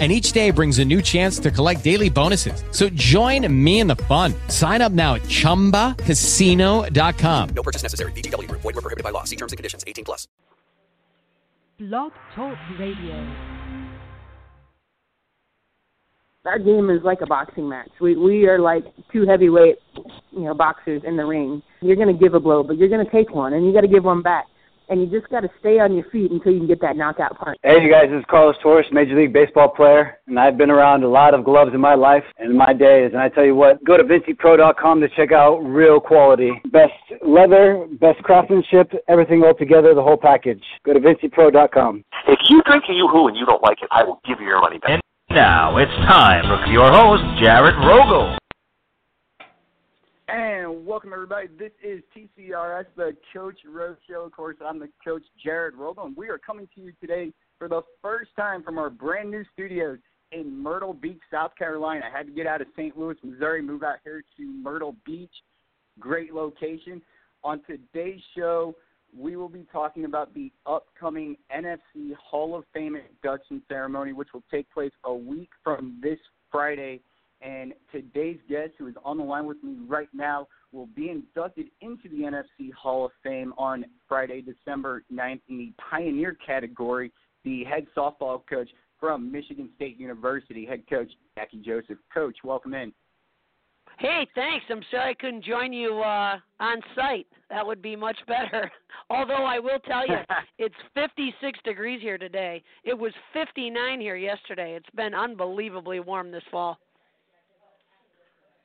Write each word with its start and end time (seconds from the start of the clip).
and 0.00 0.10
each 0.10 0.32
day 0.32 0.50
brings 0.50 0.80
a 0.80 0.84
new 0.84 1.00
chance 1.00 1.38
to 1.38 1.52
collect 1.52 1.84
daily 1.84 2.10
bonuses. 2.10 2.64
So 2.72 2.88
join 2.88 3.46
me 3.64 3.78
in 3.78 3.86
the 3.86 3.96
fun. 3.96 4.34
Sign 4.48 4.82
up 4.82 4.90
now 4.90 5.14
at 5.14 5.22
ChumbaCasino.com. 5.22 7.48
No 7.54 7.62
purchase 7.62 7.84
necessary. 7.84 8.10
VGW. 8.12 8.50
Void 8.50 8.64
were 8.64 8.72
prohibited 8.72 9.04
by 9.04 9.10
law. 9.10 9.22
See 9.22 9.36
terms 9.36 9.52
and 9.52 9.56
conditions. 9.56 9.84
18 9.86 10.04
plus. 10.04 10.26
Blog 11.78 12.12
Talk 12.34 12.58
Radio. 12.78 13.64
Our 16.44 16.58
game 16.58 16.90
is 16.90 17.02
like 17.02 17.22
a 17.22 17.26
boxing 17.26 17.68
match. 17.68 17.88
We 18.00 18.16
we 18.16 18.46
are 18.46 18.58
like 18.58 18.84
two 19.10 19.26
heavyweight, 19.26 19.76
you 20.30 20.40
know, 20.40 20.52
boxers 20.52 21.02
in 21.04 21.16
the 21.16 21.24
ring. 21.24 21.62
You're 21.80 21.96
going 21.96 22.08
to 22.08 22.14
give 22.14 22.34
a 22.34 22.40
blow, 22.40 22.62
but 22.62 22.76
you're 22.76 22.90
going 22.90 23.04
to 23.04 23.10
take 23.10 23.34
one, 23.34 23.54
and 23.54 23.66
you 23.66 23.72
got 23.72 23.80
to 23.80 23.88
give 23.88 24.04
one 24.04 24.20
back 24.20 24.44
and 24.88 25.00
you 25.00 25.06
just 25.06 25.30
got 25.30 25.40
to 25.40 25.50
stay 25.60 25.78
on 25.78 25.94
your 25.94 26.04
feet 26.10 26.30
until 26.30 26.52
you 26.52 26.58
can 26.58 26.68
get 26.68 26.80
that 26.80 26.96
knockout 26.96 27.36
punch. 27.38 27.58
Hey, 27.62 27.82
you 27.82 27.90
guys, 27.90 28.10
this 28.10 28.18
is 28.18 28.24
Carlos 28.28 28.56
Torres, 28.62 28.86
Major 28.92 29.16
League 29.16 29.32
Baseball 29.32 29.68
player, 29.68 30.18
and 30.26 30.38
I've 30.38 30.56
been 30.56 30.70
around 30.70 31.04
a 31.04 31.08
lot 31.08 31.34
of 31.34 31.44
gloves 31.44 31.72
in 31.74 31.80
my 31.80 31.94
life 31.94 32.24
and 32.38 32.50
in 32.50 32.56
my 32.56 32.72
days. 32.72 33.10
And 33.12 33.20
I 33.20 33.28
tell 33.28 33.44
you 33.44 33.54
what, 33.54 33.82
go 33.84 33.96
to 33.96 34.04
VinciPro.com 34.04 35.00
to 35.00 35.08
check 35.16 35.32
out 35.32 35.58
real 35.58 36.00
quality, 36.00 36.52
best 36.72 36.92
leather, 37.26 37.86
best 38.00 38.22
craftsmanship, 38.22 38.92
everything 39.08 39.42
all 39.42 39.54
together, 39.54 39.94
the 39.94 40.02
whole 40.02 40.18
package. 40.18 40.62
Go 40.84 40.92
to 40.92 41.00
VinciPro.com. 41.00 42.04
If 42.28 42.38
you 42.48 42.62
drink 42.62 42.84
a 42.88 42.92
Yoo-Hoo 42.92 43.28
and 43.28 43.36
you 43.36 43.46
don't 43.46 43.62
like 43.62 43.82
it, 43.82 43.88
I 43.90 44.04
will 44.04 44.20
give 44.24 44.40
you 44.40 44.46
your 44.46 44.60
money 44.60 44.78
back. 44.78 44.90
And 44.90 45.02
now 45.30 45.78
it's 45.78 45.92
time 46.08 46.44
for 46.44 46.70
your 46.70 46.90
host, 46.92 47.22
Jared 47.42 47.74
Roges. 47.76 48.38
And 50.28 50.86
welcome, 50.86 51.12
everybody. 51.12 51.48
This 51.58 51.72
is 51.82 52.00
TCRS, 52.16 52.86
the 52.96 53.14
Coach 53.30 53.58
Roges 53.68 53.98
Show. 54.08 54.22
Of 54.22 54.32
course, 54.32 54.56
I'm 54.64 54.78
the 54.78 54.88
coach, 55.04 55.22
Jared 55.42 55.74
Roges, 55.74 56.02
and 56.02 56.16
we 56.16 56.30
are 56.30 56.38
coming 56.38 56.66
to 56.74 56.80
you 56.80 56.92
today 56.98 57.30
for 57.58 57.68
the 57.68 57.82
first 58.00 58.30
time 58.34 58.62
from 58.62 58.78
our 58.78 58.88
brand 58.88 59.30
new 59.30 59.44
studios 59.52 59.98
in 60.32 60.62
Myrtle 60.62 60.94
Beach, 60.94 61.20
South 61.30 61.50
Carolina. 61.58 62.06
I 62.10 62.16
had 62.16 62.26
to 62.26 62.32
get 62.32 62.46
out 62.46 62.62
of 62.62 62.68
St. 62.74 62.96
Louis, 62.96 63.16
Missouri, 63.22 63.60
move 63.60 63.82
out 63.82 63.96
here 64.02 64.22
to 64.38 64.46
Myrtle 64.46 64.96
Beach. 65.04 65.30
Great 66.00 66.32
location. 66.32 67.02
On 67.44 67.60
today's 67.66 68.22
show, 68.34 68.74
we 69.14 69.36
will 69.36 69.50
be 69.50 69.66
talking 69.70 70.06
about 70.06 70.32
the 70.32 70.50
upcoming 70.64 71.36
NFC 71.54 72.14
Hall 72.14 72.56
of 72.56 72.64
Fame 72.72 72.96
induction 72.96 73.60
ceremony, 73.68 74.14
which 74.14 74.28
will 74.32 74.44
take 74.50 74.72
place 74.72 74.92
a 75.04 75.14
week 75.14 75.50
from 75.62 75.98
this 76.02 76.18
Friday 76.50 77.02
and 77.44 77.74
today's 77.92 78.38
guest, 78.48 78.72
who 78.78 78.86
is 78.86 78.94
on 79.04 79.18
the 79.18 79.22
line 79.22 79.46
with 79.46 79.62
me 79.62 79.76
right 79.86 80.08
now, 80.12 80.48
will 80.72 80.86
be 80.86 81.10
inducted 81.10 81.66
into 81.82 82.08
the 82.08 82.22
NFC 82.22 82.72
Hall 82.72 83.04
of 83.04 83.12
Fame 83.22 83.52
on 83.58 83.84
Friday, 84.08 84.42
December 84.42 85.04
9th 85.12 85.40
in 85.48 85.58
the 85.58 85.72
Pioneer 85.90 86.36
category. 86.44 87.12
The 87.44 87.64
head 87.64 87.86
softball 87.96 88.40
coach 88.48 88.70
from 88.98 89.30
Michigan 89.30 89.68
State 89.76 90.00
University, 90.00 90.64
head 90.64 90.82
coach 90.88 91.10
Jacquie 91.38 91.62
Joseph. 91.62 91.98
Coach, 92.12 92.36
welcome 92.42 92.72
in. 92.72 92.92
Hey, 93.98 94.26
thanks. 94.34 94.64
I'm 94.70 94.82
sorry 94.90 95.10
I 95.10 95.14
couldn't 95.14 95.44
join 95.44 95.72
you 95.72 96.00
uh, 96.00 96.38
on 96.58 96.80
site. 96.96 97.26
That 97.50 97.64
would 97.64 97.80
be 97.80 97.94
much 97.94 98.18
better. 98.26 98.70
Although 99.10 99.44
I 99.44 99.58
will 99.58 99.78
tell 99.80 100.06
you, 100.08 100.16
it's 100.58 100.74
56 100.94 101.58
degrees 101.64 102.00
here 102.00 102.18
today. 102.18 102.62
It 102.82 102.98
was 102.98 103.12
59 103.32 104.00
here 104.00 104.16
yesterday. 104.16 104.74
It's 104.74 104.96
been 104.96 105.14
unbelievably 105.14 106.00
warm 106.00 106.32
this 106.32 106.42
fall. 106.50 106.78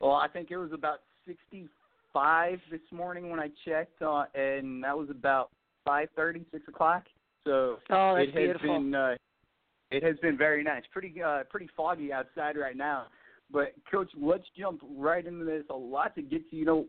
Well, 0.00 0.12
I 0.12 0.28
think 0.28 0.50
it 0.50 0.56
was 0.56 0.72
about 0.72 1.00
65 1.26 2.58
this 2.70 2.80
morning 2.90 3.30
when 3.30 3.38
I 3.38 3.48
checked, 3.64 4.00
uh, 4.02 4.24
and 4.34 4.82
that 4.82 4.96
was 4.96 5.10
about 5.10 5.50
5:30, 5.86 6.44
6 6.50 6.68
o'clock. 6.68 7.04
So 7.44 7.78
oh, 7.90 8.16
it 8.16 8.26
has 8.26 8.34
beautiful. 8.34 8.78
been 8.78 8.94
uh, 8.94 9.16
it 9.90 10.02
has 10.02 10.16
been 10.18 10.36
very 10.36 10.62
nice. 10.62 10.82
Pretty 10.92 11.22
uh, 11.22 11.44
pretty 11.50 11.68
foggy 11.76 12.12
outside 12.12 12.56
right 12.56 12.76
now. 12.76 13.06
But 13.52 13.72
coach, 13.90 14.10
let's 14.16 14.44
jump 14.56 14.80
right 14.96 15.26
into 15.26 15.44
this. 15.44 15.64
A 15.70 15.76
lot 15.76 16.14
to 16.14 16.22
get 16.22 16.48
to. 16.50 16.56
You 16.56 16.64
know, 16.64 16.86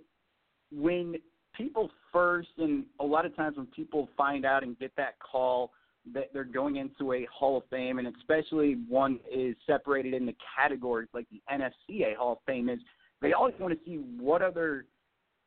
when 0.72 1.16
people 1.56 1.90
first, 2.14 2.50
and 2.58 2.86
a 3.00 3.06
lot 3.06 3.26
of 3.26 3.36
times 3.36 3.58
when 3.58 3.68
people 3.68 4.10
find 4.16 4.46
out 4.46 4.64
and 4.64 4.78
get 4.80 4.96
that 4.98 5.16
call 5.20 5.72
that 6.14 6.30
they're 6.34 6.44
going 6.44 6.78
into 6.78 7.14
a 7.14 7.28
Hall 7.32 7.58
of 7.58 7.64
Fame, 7.70 8.00
and 8.00 8.08
especially 8.08 8.78
one 8.88 9.20
is 9.32 9.56
separated 9.68 10.14
into 10.14 10.34
categories 10.56 11.10
like 11.14 11.28
the 11.30 11.42
NFCA 11.52 12.16
Hall 12.16 12.34
of 12.34 12.38
Fame 12.46 12.70
is 12.70 12.80
want 13.62 13.74
to 13.74 13.80
see 13.86 13.96
what 14.20 14.42
other 14.42 14.86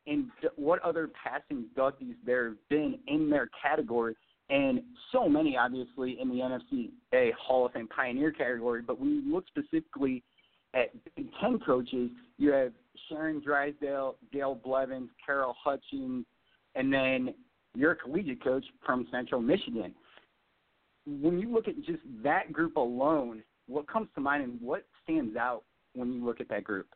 in 0.06 0.30
what 0.56 0.82
other 0.82 1.10
passing 1.22 1.64
inductees 1.76 2.14
there 2.26 2.50
have 2.50 2.68
been 2.68 2.98
in 3.08 3.30
their 3.30 3.48
category, 3.62 4.14
and 4.50 4.82
so 5.12 5.28
many 5.28 5.56
obviously 5.56 6.18
in 6.20 6.28
the 6.28 6.36
NFC 6.36 6.90
A 7.14 7.32
Hall 7.38 7.66
of 7.66 7.72
Fame 7.72 7.88
Pioneer 7.88 8.30
category. 8.30 8.82
But 8.82 9.00
when 9.00 9.10
you 9.10 9.32
look 9.32 9.44
specifically 9.48 10.22
at 10.74 10.92
Big 11.16 11.28
Ten 11.40 11.58
coaches, 11.64 12.10
you 12.38 12.52
have 12.52 12.72
Sharon 13.08 13.40
Drysdale, 13.40 14.16
Gayle 14.32 14.54
Blevins, 14.54 15.10
Carol 15.24 15.54
Hutchins, 15.62 16.26
and 16.74 16.92
then 16.92 17.34
your 17.74 17.94
collegiate 17.94 18.42
coach 18.42 18.64
from 18.84 19.06
Central 19.10 19.40
Michigan. 19.40 19.94
When 21.06 21.38
you 21.38 21.52
look 21.52 21.68
at 21.68 21.76
just 21.84 22.02
that 22.22 22.52
group 22.52 22.76
alone, 22.76 23.42
what 23.66 23.86
comes 23.88 24.08
to 24.14 24.20
mind 24.20 24.44
and 24.44 24.60
what 24.60 24.84
stands 25.02 25.36
out 25.36 25.64
when 25.94 26.12
you 26.12 26.24
look 26.24 26.40
at 26.40 26.48
that 26.48 26.64
group? 26.64 26.86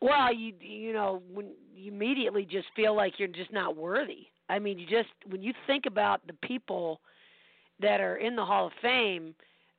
Well, 0.00 0.32
you 0.34 0.52
you 0.60 0.92
know 0.92 1.22
when 1.32 1.50
you 1.74 1.92
immediately 1.92 2.44
just 2.44 2.66
feel 2.76 2.94
like 2.94 3.14
you're 3.18 3.28
just 3.28 3.52
not 3.52 3.76
worthy. 3.76 4.26
I 4.48 4.58
mean, 4.58 4.78
you 4.78 4.86
just 4.86 5.08
when 5.28 5.42
you 5.42 5.52
think 5.66 5.86
about 5.86 6.26
the 6.26 6.34
people 6.46 7.00
that 7.80 8.00
are 8.00 8.16
in 8.16 8.36
the 8.36 8.44
Hall 8.44 8.66
of 8.66 8.72
Fame, 8.82 9.34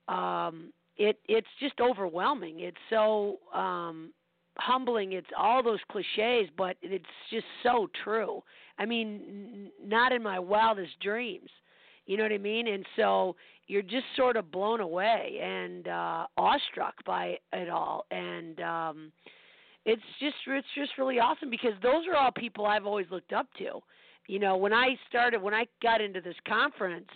um, 0.08 0.74
it 0.98 1.20
it's 1.28 1.48
just 1.60 1.80
overwhelming. 1.80 2.62
It's 2.62 2.78
so 2.90 3.38
um, 3.54 4.14
humbling. 4.58 5.14
It's 5.14 5.28
all 5.38 5.64
those 5.64 5.80
cliches, 5.92 6.50
but 6.58 6.78
it's 6.82 7.06
just 7.32 7.46
so 7.64 7.90
true. 8.04 8.44
I 8.80 8.86
mean, 8.86 9.22
n- 9.28 9.72
not 9.90 10.12
in 10.12 10.24
my 10.24 10.40
wildest 10.40 11.00
dreams. 11.02 11.50
You 12.06 12.18
know 12.18 12.24
what 12.24 12.32
I 12.32 12.38
mean? 12.38 12.68
And 12.68 12.86
so 12.96 13.36
you're 13.68 13.82
just 13.82 14.06
sort 14.16 14.38
of 14.38 14.52
blown 14.52 14.80
away 14.80 15.40
and 15.42 15.88
uh 15.88 16.28
awestruck 16.38 16.96
by 17.06 17.38
it 17.54 17.70
all. 17.70 18.06
And 18.12 18.60
um 18.62 19.12
it's 19.88 20.04
just 20.20 20.36
it's 20.48 20.68
just 20.76 20.92
really 20.98 21.18
awesome 21.18 21.50
because 21.50 21.72
those 21.82 22.06
are 22.12 22.18
all 22.18 22.30
people 22.30 22.66
I've 22.66 22.86
always 22.86 23.08
looked 23.10 23.32
up 23.32 23.48
to. 23.58 23.80
You 24.28 24.40
know, 24.40 24.58
when 24.58 24.74
I 24.74 24.98
started 25.10 25.42
when 25.42 25.54
I 25.54 25.66
got 25.82 26.02
into 26.02 26.20
this 26.20 26.36
conference, 26.46 27.08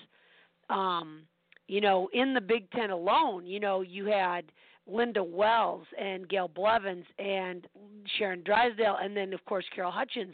um, 0.69 1.23
you 1.67 1.81
know, 1.81 2.09
in 2.13 2.33
the 2.33 2.39
Big 2.39 2.71
Ten 2.71 2.89
alone, 2.89 3.45
you 3.45 3.59
know, 3.59 3.81
you 3.81 4.05
had 4.05 4.45
Linda 4.87 5.21
Wells 5.21 5.85
and 5.99 6.27
Gayle 6.29 6.47
Blevins 6.47 7.05
and 7.19 7.67
Sharon 8.17 8.41
Drysdale 8.43 8.97
and 9.03 9.15
then 9.15 9.33
of 9.33 9.43
course 9.45 9.65
Carol 9.75 9.91
Hutchins. 9.91 10.33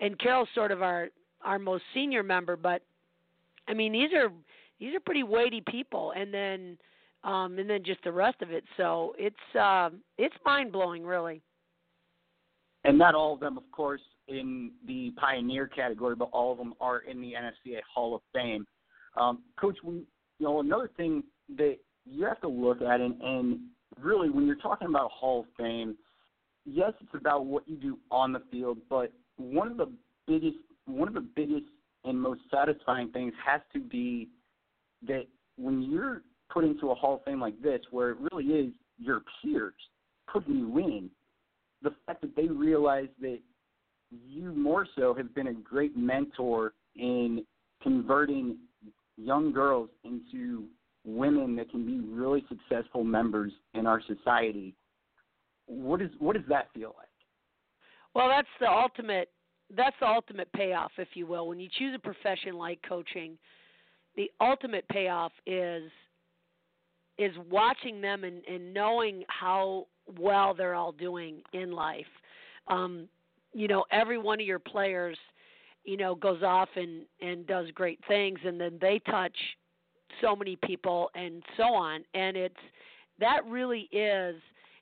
And 0.00 0.18
Carol's 0.18 0.48
sort 0.54 0.72
of 0.72 0.82
our 0.82 1.08
our 1.42 1.58
most 1.58 1.84
senior 1.94 2.22
member, 2.22 2.56
but 2.56 2.82
I 3.68 3.72
mean 3.72 3.92
these 3.92 4.12
are 4.14 4.30
these 4.78 4.94
are 4.94 5.00
pretty 5.00 5.22
weighty 5.22 5.62
people 5.66 6.12
and 6.14 6.32
then 6.32 6.76
um 7.24 7.58
and 7.58 7.70
then 7.70 7.84
just 7.84 8.04
the 8.04 8.12
rest 8.12 8.42
of 8.42 8.50
it. 8.50 8.64
So 8.76 9.14
it's 9.18 9.56
uh 9.58 9.88
it's 10.18 10.36
mind 10.44 10.72
blowing 10.72 11.06
really 11.06 11.40
and 12.84 12.98
not 12.98 13.14
all 13.14 13.34
of 13.34 13.40
them, 13.40 13.58
of 13.58 13.70
course, 13.72 14.00
in 14.28 14.70
the 14.86 15.12
pioneer 15.16 15.66
category, 15.66 16.14
but 16.14 16.30
all 16.32 16.52
of 16.52 16.58
them 16.58 16.74
are 16.80 17.00
in 17.00 17.20
the 17.20 17.32
NFCA 17.32 17.80
Hall 17.92 18.14
of 18.14 18.22
Fame. 18.32 18.66
Um, 19.16 19.42
Coach, 19.58 19.76
we, 19.84 19.94
you 19.94 20.06
know, 20.40 20.60
another 20.60 20.90
thing 20.96 21.22
that 21.56 21.76
you 22.06 22.24
have 22.24 22.40
to 22.40 22.48
look 22.48 22.80
at, 22.80 23.00
and, 23.00 23.20
and 23.20 23.58
really, 24.00 24.30
when 24.30 24.46
you're 24.46 24.56
talking 24.56 24.88
about 24.88 25.10
Hall 25.10 25.40
of 25.40 25.46
Fame, 25.58 25.96
yes, 26.64 26.92
it's 27.00 27.14
about 27.14 27.44
what 27.46 27.68
you 27.68 27.76
do 27.76 27.98
on 28.10 28.32
the 28.32 28.42
field, 28.50 28.78
but 28.88 29.12
one 29.36 29.68
of 29.68 29.76
the 29.76 29.90
biggest, 30.26 30.56
one 30.86 31.08
of 31.08 31.14
the 31.14 31.26
biggest 31.34 31.66
and 32.04 32.20
most 32.20 32.40
satisfying 32.50 33.10
things 33.10 33.32
has 33.44 33.60
to 33.72 33.80
be 33.80 34.28
that 35.06 35.26
when 35.56 35.82
you're 35.82 36.22
put 36.50 36.64
into 36.64 36.90
a 36.90 36.94
Hall 36.94 37.16
of 37.16 37.24
Fame 37.24 37.40
like 37.40 37.60
this, 37.60 37.80
where 37.90 38.10
it 38.10 38.18
really 38.32 38.46
is 38.46 38.72
your 38.98 39.22
peers 39.42 39.74
putting 40.32 40.56
you 40.56 40.78
in, 40.78 41.10
the 41.82 41.94
fact 42.06 42.20
that 42.22 42.36
they 42.36 42.46
realize 42.46 43.08
that 43.20 43.38
you 44.10 44.52
more 44.54 44.86
so 44.96 45.14
have 45.14 45.34
been 45.34 45.48
a 45.48 45.52
great 45.52 45.96
mentor 45.96 46.74
in 46.96 47.44
converting 47.82 48.58
young 49.16 49.52
girls 49.52 49.88
into 50.04 50.64
women 51.04 51.56
that 51.56 51.70
can 51.70 51.86
be 51.86 52.00
really 52.00 52.44
successful 52.48 53.04
members 53.04 53.52
in 53.74 53.86
our 53.86 54.02
society. 54.06 54.74
What 55.66 56.02
is 56.02 56.10
what 56.18 56.36
does 56.36 56.44
that 56.48 56.68
feel 56.74 56.94
like? 56.98 57.08
Well, 58.14 58.28
that's 58.28 58.48
the 58.58 58.68
ultimate 58.68 59.28
that's 59.76 59.96
the 60.00 60.06
ultimate 60.06 60.52
payoff, 60.52 60.90
if 60.98 61.08
you 61.14 61.26
will. 61.26 61.46
When 61.46 61.60
you 61.60 61.68
choose 61.78 61.94
a 61.94 61.98
profession 61.98 62.54
like 62.54 62.80
coaching, 62.86 63.38
the 64.16 64.30
ultimate 64.40 64.86
payoff 64.88 65.32
is 65.46 65.90
is 67.18 67.32
watching 67.50 68.00
them 68.00 68.24
and, 68.24 68.42
and 68.46 68.72
knowing 68.72 69.24
how 69.28 69.86
well 70.18 70.54
they're 70.54 70.74
all 70.74 70.92
doing 70.92 71.42
in 71.52 71.72
life. 71.72 72.06
Um, 72.68 73.08
you 73.52 73.68
know, 73.68 73.84
every 73.90 74.18
one 74.18 74.40
of 74.40 74.46
your 74.46 74.58
players, 74.58 75.18
you 75.84 75.96
know, 75.96 76.14
goes 76.14 76.42
off 76.42 76.68
and 76.76 77.02
and 77.20 77.46
does 77.46 77.66
great 77.74 78.00
things, 78.06 78.38
and 78.44 78.60
then 78.60 78.78
they 78.80 79.00
touch 79.10 79.36
so 80.20 80.34
many 80.36 80.56
people 80.64 81.10
and 81.14 81.42
so 81.56 81.64
on. 81.64 82.04
And 82.14 82.36
it's 82.36 82.54
that 83.18 83.44
really 83.46 83.88
is, 83.92 84.36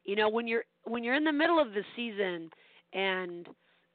you 0.04 0.16
know, 0.16 0.28
when 0.28 0.46
you're 0.46 0.64
when 0.84 1.04
you're 1.04 1.14
in 1.14 1.24
the 1.24 1.32
middle 1.32 1.60
of 1.60 1.72
the 1.72 1.82
season 1.96 2.50
and 2.92 3.48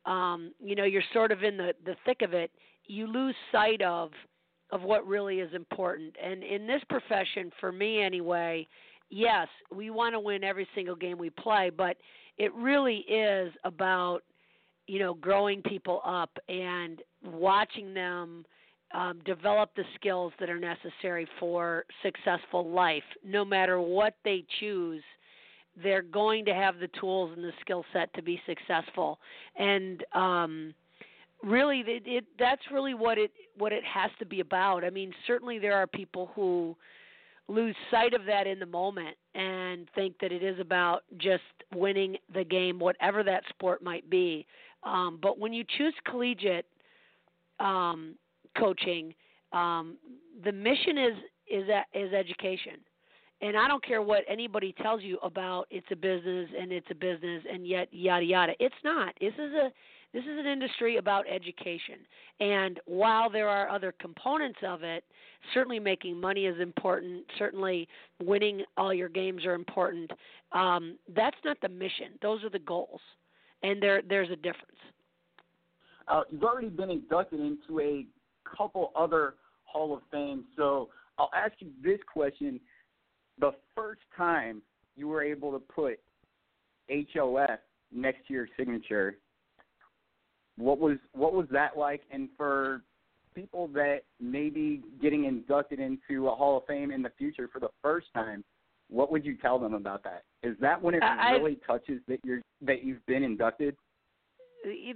um, 0.06 0.54
you 0.60 0.76
know 0.76 0.84
you're 0.84 1.04
sort 1.14 1.32
of 1.32 1.44
in 1.44 1.58
the 1.58 1.74
the 1.86 1.96
thick 2.06 2.22
of 2.22 2.34
it, 2.34 2.52
you 2.86 3.08
lose 3.08 3.36
sight 3.52 3.82
of 3.82 4.12
of 4.72 4.82
what 4.82 5.06
really 5.06 5.40
is 5.40 5.54
important. 5.54 6.16
And 6.22 6.44
in 6.44 6.66
this 6.66 6.82
profession, 6.90 7.52
for 7.60 7.72
me 7.72 8.02
anyway, 8.02 8.68
yes, 9.14 9.48
we 9.74 9.90
want 9.90 10.14
to 10.14 10.20
win 10.20 10.44
every 10.44 10.68
single 10.74 10.96
game 10.96 11.18
we 11.18 11.30
play, 11.30 11.70
but 11.76 11.98
it 12.38 12.54
really 12.54 13.06
is 13.10 13.54
about 13.64 14.22
you 14.88 15.00
know 15.00 15.14
growing 15.14 15.62
people 15.62 16.02
up 16.06 16.32
and 16.50 17.02
watching 17.24 17.94
them 17.94 18.46
um, 18.94 19.22
develop 19.26 19.72
the 19.76 19.84
skills 19.96 20.34
that 20.40 20.50
are 20.50 20.60
necessary 20.60 21.28
for 21.40 21.86
successful 22.04 22.70
life. 22.70 23.04
No 23.24 23.46
matter 23.46 23.80
what 23.80 24.16
they 24.24 24.44
choose, 24.60 25.04
they're 25.82 26.02
going 26.02 26.46
to 26.46 26.54
have 26.54 26.80
the 26.80 26.90
tools 27.00 27.32
and 27.36 27.44
the 27.44 27.54
skill 27.62 27.86
set 27.94 28.14
to 28.16 28.22
be 28.22 28.42
successful. 28.46 29.20
And 29.58 30.04
um, 30.14 30.74
really, 31.44 31.80
it, 31.86 32.04
it, 32.06 32.26
that's 32.38 32.62
really 32.72 32.94
what 32.94 33.18
it 33.18 33.32
what 33.58 33.72
it 33.72 33.84
has 33.86 34.12
to 34.20 34.26
be 34.26 34.40
about. 34.40 34.84
I 34.84 34.90
mean, 34.90 35.14
certainly 35.28 35.60
there 35.60 35.76
are 35.76 35.88
people 35.88 36.32
who 36.36 36.76
lose 37.48 37.76
sight 37.92 38.14
of 38.14 38.26
that 38.26 38.48
in 38.48 38.60
the 38.60 38.66
moment 38.66 39.16
and 39.36 39.88
think 39.96 40.16
that 40.22 40.32
it 40.32 40.44
is 40.44 40.60
about 40.60 41.04
just 41.18 41.44
winning 41.76 42.18
the 42.34 42.44
game, 42.44 42.80
whatever 42.80 43.24
that 43.24 43.44
sport 43.50 43.84
might 43.84 44.10
be. 44.10 44.46
Um, 44.84 45.20
but 45.22 45.40
when 45.40 45.54
you 45.54 45.64
choose 45.78 45.94
collegiate 46.06 46.66
um, 47.60 48.16
coaching, 48.58 49.14
um, 49.52 49.98
the 50.44 50.52
mission 50.52 50.98
is 50.98 51.14
is 51.50 51.70
is 51.94 52.14
education. 52.14 52.80
And 53.42 53.58
I 53.58 53.68
don't 53.68 53.84
care 53.84 54.02
what 54.02 54.24
anybody 54.30 54.74
tells 54.82 55.04
you 55.04 55.18
about 55.22 55.68
it's 55.70 55.88
a 55.92 55.98
business 55.98 56.50
and 56.58 56.72
it's 56.72 56.88
a 56.90 56.96
business 56.96 57.44
and 57.52 57.68
yet 57.68 57.90
yada 57.92 58.26
yada. 58.26 58.54
It's 58.60 58.76
not. 58.84 59.14
This 59.20 59.34
is 59.34 59.54
a 59.54 59.70
this 60.14 60.24
is 60.24 60.38
an 60.40 60.46
industry 60.46 60.98
about 60.98 61.26
education. 61.28 61.96
And 62.40 62.80
while 62.86 63.30
there 63.30 63.50
are 63.50 63.68
other 63.70 63.94
components 64.00 64.60
of 64.66 64.84
it, 64.84 65.04
certainly 65.54 65.80
making 65.80 66.20
money 66.20 66.46
is 66.46 66.60
important. 66.60 67.26
Certainly 67.40 67.88
winning 68.22 68.64
all 68.78 68.94
your 68.94 69.10
games 69.10 69.46
are 69.46 69.56
important. 69.56 70.12
Um, 70.52 70.98
that's 71.16 71.38
not 71.44 71.58
the 71.62 71.70
mission. 71.70 72.12
Those 72.22 72.44
are 72.44 72.50
the 72.50 72.60
goals, 72.60 73.02
and 73.64 73.82
there 73.82 74.02
there's 74.08 74.30
a 74.30 74.36
difference. 74.36 74.78
Uh, 76.08 76.22
you've 76.30 76.44
already 76.44 76.70
been 76.70 76.92
inducted 76.92 77.40
into 77.40 77.80
a 77.80 78.06
couple 78.46 78.92
other 78.96 79.36
Hall 79.64 79.96
of 79.96 80.02
Fame. 80.12 80.44
So 80.56 80.90
I'll 81.18 81.32
ask 81.36 81.54
you 81.60 81.70
this 81.84 82.00
question: 82.12 82.60
The 83.40 83.52
first 83.76 84.02
time 84.16 84.62
you 84.96 85.08
were 85.08 85.24
able 85.24 85.52
to 85.52 85.60
put 85.60 86.00
HOF 86.90 87.60
next 87.92 88.28
to 88.28 88.34
your 88.34 88.48
signature, 88.58 89.18
what 90.58 90.80
was 90.80 90.98
what 91.14 91.34
was 91.34 91.48
that 91.52 91.78
like? 91.78 92.02
And 92.12 92.30
for 92.38 92.82
people 93.34 93.68
that 93.70 94.02
may 94.20 94.50
be 94.50 94.82
getting 95.02 95.26
inducted 95.26 95.80
into 95.80 96.28
a 96.28 96.36
Hall 96.36 96.58
of 96.58 96.66
Fame 96.66 96.92
in 96.92 97.02
the 97.02 97.12
future 97.18 97.50
for 97.52 97.60
the 97.60 97.70
first 97.82 98.08
time, 98.14 98.44
what 98.90 99.12
would 99.12 99.26
you 99.26 99.36
tell 99.36 99.58
them 99.60 99.74
about 99.74 100.04
that? 100.04 100.24
Is 100.44 100.56
that 100.62 100.82
when 100.82 100.94
it 100.94 101.04
I, 101.04 101.32
really 101.32 101.58
touches 101.66 102.00
that 102.08 102.20
you're 102.24 102.42
that 102.62 102.84
you've 102.84 103.06
been 103.06 103.24
inducted? 103.24 103.76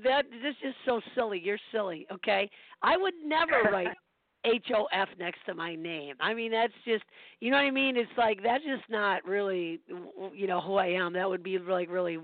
that 0.04 0.24
this 0.32 0.56
is 0.64 0.74
so 0.86 1.02
silly. 1.14 1.42
You're 1.44 1.60
silly, 1.74 2.08
okay? 2.12 2.50
I 2.82 2.96
would 2.96 3.14
never 3.26 3.64
write 3.72 3.96
H 4.46 4.68
O 4.74 4.88
F 4.94 5.10
next 5.20 5.40
to 5.46 5.54
my 5.54 5.76
name. 5.76 6.16
I 6.20 6.34
mean, 6.34 6.52
that's 6.52 6.74
just 6.86 7.04
you 7.40 7.52
know 7.52 7.58
what 7.58 7.64
I 7.64 7.72
mean. 7.72 7.98
It's 7.98 8.10
like 8.18 8.42
that's 8.44 8.64
just 8.64 8.90
not 8.90 9.26
really 9.26 9.80
you 10.34 10.48
know 10.48 10.62
who 10.62 10.76
I 10.76 10.88
am. 10.88 11.14
That 11.14 11.28
would 11.28 11.44
be 11.44 11.58
like 11.58 11.90
really 11.90 12.18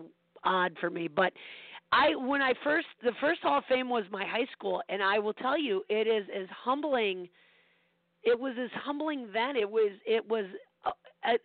odd 0.44 0.74
for 0.80 0.90
me. 0.90 1.08
But 1.08 1.34
I 1.94 2.16
when 2.16 2.42
I 2.42 2.54
first 2.64 2.88
the 3.04 3.12
first 3.22 3.42
Hall 3.42 3.60
of 3.60 3.66
Fame 3.70 3.90
was 3.90 4.04
my 4.12 4.26
high 4.26 4.48
school, 4.52 4.82
and 4.90 5.04
I 5.04 5.20
will 5.20 5.34
tell 5.34 5.58
you, 5.58 5.84
it 5.90 6.08
is 6.08 6.28
as 6.36 6.48
humbling. 6.50 7.30
It 8.24 8.40
was 8.40 8.56
as 8.62 8.72
humbling 8.84 9.28
then. 9.32 9.56
It 9.56 9.70
was 9.70 9.92
it 10.06 10.28
was 10.28 10.46
uh, 10.86 10.92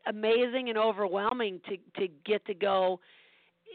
amazing 0.07 0.71
and 0.71 0.79
overwhelming 0.79 1.61
to 1.69 1.77
to 2.01 2.09
get 2.25 2.45
to 2.47 2.55
go 2.55 2.99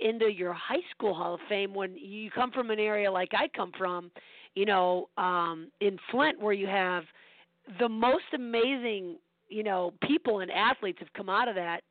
into 0.04 0.32
your 0.32 0.54
high 0.54 0.82
school 0.90 1.14
hall 1.14 1.36
of 1.36 1.40
fame 1.48 1.76
when 1.76 1.96
you 1.96 2.32
come 2.32 2.52
from 2.52 2.72
an 2.72 2.80
area 2.80 3.12
like 3.12 3.30
I 3.34 3.48
come 3.56 3.72
from, 3.78 4.10
you 4.56 4.66
know, 4.66 5.10
um 5.18 5.70
in 5.80 6.00
Flint 6.10 6.42
where 6.42 6.54
you 6.54 6.66
have 6.68 7.04
the 7.80 7.88
most 7.88 8.26
amazing, 8.34 9.18
you 9.48 9.64
know, 9.64 9.94
people 10.02 10.40
and 10.40 10.50
athletes 10.50 10.98
have 11.00 11.14
come 11.14 11.30
out 11.30 11.48
of 11.48 11.54
that 11.56 11.82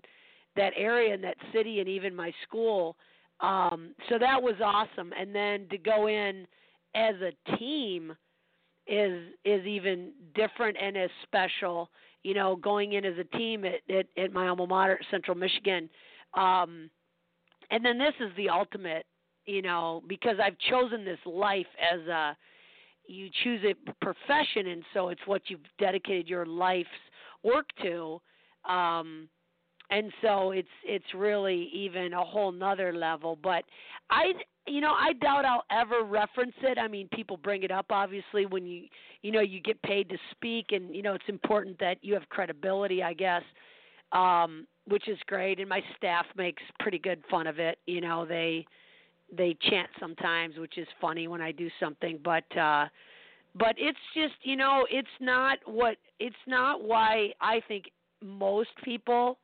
that 0.56 0.72
area 0.76 1.14
and 1.14 1.22
that 1.22 1.36
city 1.54 1.78
and 1.78 1.88
even 1.88 2.16
my 2.16 2.32
school. 2.42 2.96
Um 3.40 3.94
so 4.08 4.18
that 4.18 4.40
was 4.40 4.54
awesome 4.62 5.12
and 5.18 5.34
then 5.34 5.66
to 5.70 5.78
go 5.78 6.08
in 6.08 6.46
as 6.94 7.14
a 7.20 7.56
team 7.56 8.12
is 8.86 9.28
is 9.44 9.64
even 9.66 10.12
different 10.34 10.76
and 10.80 10.96
as 10.96 11.10
special. 11.22 11.90
You 12.22 12.34
know, 12.34 12.56
going 12.56 12.92
in 12.92 13.04
as 13.04 13.14
a 13.18 13.36
team 13.36 13.64
at 13.64 13.80
at, 13.92 14.06
at 14.22 14.32
my 14.32 14.48
alma 14.48 14.66
mater, 14.66 15.00
Central 15.10 15.36
Michigan. 15.36 15.88
Um, 16.34 16.90
and 17.70 17.84
then 17.84 17.98
this 17.98 18.14
is 18.20 18.30
the 18.36 18.48
ultimate 18.48 19.06
you 19.46 19.62
know 19.62 20.02
because 20.08 20.36
i've 20.42 20.56
chosen 20.70 21.04
this 21.04 21.18
life 21.26 21.66
as 21.92 22.00
a 22.06 22.36
you 23.08 23.28
choose 23.42 23.60
a 23.64 23.74
profession 24.04 24.68
and 24.68 24.84
so 24.94 25.08
it's 25.08 25.20
what 25.26 25.42
you've 25.48 25.60
dedicated 25.80 26.28
your 26.28 26.46
life's 26.46 26.88
work 27.42 27.66
to 27.82 28.20
um 28.70 29.28
and 29.92 30.10
so 30.22 30.50
it's 30.52 30.68
it's 30.84 31.04
really 31.14 31.70
even 31.72 32.14
a 32.14 32.24
whole 32.24 32.50
nother 32.50 32.92
level 32.92 33.38
but 33.42 33.62
i 34.10 34.32
you 34.66 34.80
know 34.80 34.92
i 34.92 35.12
doubt 35.20 35.44
i'll 35.44 35.64
ever 35.70 36.02
reference 36.02 36.54
it. 36.62 36.78
I 36.78 36.88
mean 36.88 37.08
people 37.12 37.36
bring 37.36 37.62
it 37.62 37.70
up 37.70 37.86
obviously 37.90 38.46
when 38.46 38.66
you 38.66 38.84
you 39.22 39.30
know 39.30 39.40
you 39.40 39.60
get 39.60 39.80
paid 39.82 40.08
to 40.08 40.16
speak 40.32 40.66
and 40.70 40.94
you 40.96 41.02
know 41.02 41.14
it's 41.14 41.28
important 41.28 41.78
that 41.78 41.98
you 42.00 42.14
have 42.14 42.28
credibility 42.30 43.02
i 43.02 43.12
guess 43.12 43.42
um 44.12 44.66
which 44.88 45.06
is 45.06 45.16
great. 45.28 45.60
And 45.60 45.68
my 45.68 45.80
staff 45.96 46.26
makes 46.36 46.60
pretty 46.80 46.98
good 46.98 47.22
fun 47.30 47.46
of 47.46 47.58
it 47.58 47.78
you 47.86 48.00
know 48.00 48.24
they 48.24 48.66
they 49.36 49.56
chant 49.70 49.90
sometimes 50.00 50.56
which 50.56 50.78
is 50.78 50.88
funny 51.00 51.28
when 51.28 51.40
i 51.40 51.52
do 51.52 51.68
something 51.78 52.18
but 52.24 52.44
uh 52.56 52.86
but 53.54 53.74
it's 53.76 53.98
just 54.14 54.34
you 54.42 54.56
know 54.56 54.86
it's 54.90 55.16
not 55.20 55.58
what 55.66 55.96
it's 56.18 56.34
not 56.46 56.82
why 56.82 57.28
i 57.40 57.60
think 57.68 57.84
most 58.22 58.70
people 58.84 59.38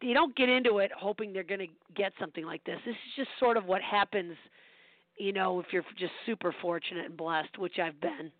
they 0.00 0.12
don't 0.12 0.34
get 0.36 0.48
into 0.48 0.78
it 0.78 0.90
hoping 0.96 1.32
they're 1.32 1.42
going 1.42 1.60
to 1.60 1.94
get 1.94 2.12
something 2.20 2.44
like 2.44 2.62
this 2.64 2.78
this 2.86 2.94
is 2.94 3.16
just 3.16 3.30
sort 3.38 3.56
of 3.56 3.64
what 3.64 3.82
happens 3.82 4.36
you 5.18 5.32
know 5.32 5.60
if 5.60 5.66
you're 5.72 5.84
just 5.98 6.12
super 6.26 6.54
fortunate 6.62 7.06
and 7.06 7.16
blessed 7.16 7.58
which 7.58 7.78
i've 7.78 8.00
been 8.00 8.30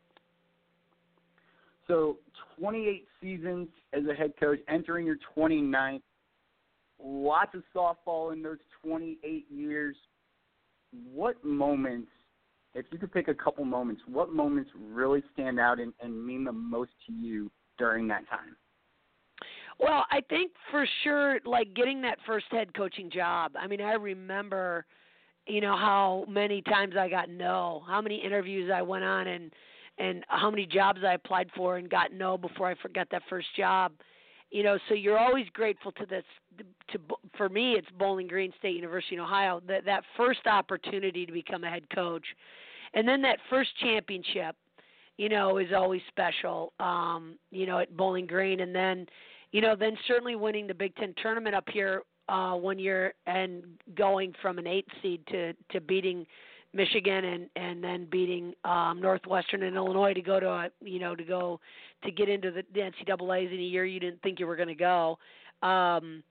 so 1.90 2.18
28 2.60 3.04
seasons 3.20 3.68
as 3.92 4.04
a 4.08 4.14
head 4.14 4.32
coach, 4.38 4.60
entering 4.68 5.04
your 5.06 5.16
29th. 5.36 6.02
Lots 7.02 7.52
of 7.54 7.62
softball 7.74 8.32
in 8.32 8.42
those 8.42 8.58
28 8.84 9.46
years. 9.50 9.96
What 11.12 11.42
moments, 11.44 12.10
if 12.74 12.86
you 12.92 12.98
could 12.98 13.12
pick 13.12 13.26
a 13.26 13.34
couple 13.34 13.64
moments, 13.64 14.02
what 14.06 14.32
moments 14.32 14.70
really 14.78 15.24
stand 15.32 15.58
out 15.58 15.80
and, 15.80 15.92
and 16.00 16.24
mean 16.24 16.44
the 16.44 16.52
most 16.52 16.92
to 17.08 17.12
you 17.12 17.50
during 17.76 18.06
that 18.08 18.28
time? 18.28 18.54
Well, 19.80 20.04
I 20.10 20.20
think 20.28 20.52
for 20.70 20.86
sure, 21.02 21.40
like 21.46 21.72
getting 21.74 22.02
that 22.02 22.18
first 22.26 22.46
head 22.50 22.74
coaching 22.74 23.10
job. 23.10 23.52
I 23.58 23.66
mean, 23.66 23.80
I 23.80 23.94
remember, 23.94 24.84
you 25.46 25.60
know, 25.62 25.74
how 25.76 26.26
many 26.28 26.60
times 26.62 26.94
I 26.98 27.08
got 27.08 27.30
no, 27.30 27.82
how 27.88 28.02
many 28.02 28.16
interviews 28.22 28.70
I 28.72 28.82
went 28.82 29.04
on 29.04 29.26
and 29.26 29.50
and 29.98 30.24
how 30.28 30.50
many 30.50 30.66
jobs 30.66 31.00
I 31.06 31.14
applied 31.14 31.50
for 31.54 31.76
and 31.76 31.88
got 31.88 32.12
no 32.12 32.36
before 32.38 32.68
I 32.68 32.74
forgot 32.80 33.08
that 33.10 33.22
first 33.28 33.48
job. 33.56 33.92
You 34.50 34.64
know, 34.64 34.78
so 34.88 34.94
you're 34.94 35.18
always 35.18 35.46
grateful 35.52 35.92
to 35.92 36.06
this. 36.06 36.24
To 36.92 36.98
for 37.36 37.48
me, 37.48 37.72
it's 37.72 37.88
Bowling 37.98 38.26
Green 38.26 38.52
State 38.58 38.76
University 38.76 39.14
in 39.14 39.20
Ohio. 39.22 39.62
That 39.66 39.84
that 39.86 40.02
first 40.16 40.46
opportunity 40.46 41.24
to 41.24 41.32
become 41.32 41.64
a 41.64 41.70
head 41.70 41.88
coach, 41.94 42.24
and 42.92 43.08
then 43.08 43.22
that 43.22 43.38
first 43.48 43.70
championship, 43.80 44.56
you 45.16 45.28
know, 45.28 45.58
is 45.58 45.68
always 45.74 46.02
special. 46.08 46.72
Um, 46.80 47.36
you 47.50 47.64
know, 47.64 47.78
at 47.78 47.96
Bowling 47.96 48.26
Green, 48.26 48.60
and 48.60 48.74
then, 48.74 49.06
you 49.52 49.60
know, 49.60 49.74
then 49.74 49.96
certainly 50.06 50.36
winning 50.36 50.66
the 50.66 50.74
Big 50.74 50.94
Ten 50.96 51.14
tournament 51.22 51.54
up 51.54 51.68
here 51.72 52.02
uh, 52.28 52.54
one 52.54 52.78
year 52.78 53.14
and 53.26 53.64
going 53.96 54.32
from 54.40 54.58
an 54.58 54.66
eight 54.66 54.86
seed 55.02 55.26
to 55.28 55.52
to 55.70 55.80
beating 55.80 56.26
Michigan 56.72 57.24
and 57.24 57.48
and 57.56 57.82
then 57.82 58.06
beating 58.10 58.54
um 58.64 59.00
Northwestern 59.00 59.64
and 59.64 59.76
Illinois 59.76 60.14
to 60.14 60.22
go 60.22 60.38
to 60.38 60.48
a 60.48 60.68
you 60.80 61.00
know 61.00 61.16
to 61.16 61.24
go 61.24 61.60
to 62.04 62.10
get 62.10 62.28
into 62.28 62.50
the, 62.50 62.62
NCAA's 62.74 63.52
in 63.52 63.58
a 63.58 63.62
year 63.62 63.84
you 63.84 64.00
didn't 64.00 64.22
think 64.22 64.38
you 64.38 64.46
were 64.46 64.56
going 64.56 64.68
to 64.68 64.74
go. 64.74 65.18
Um 65.62 66.22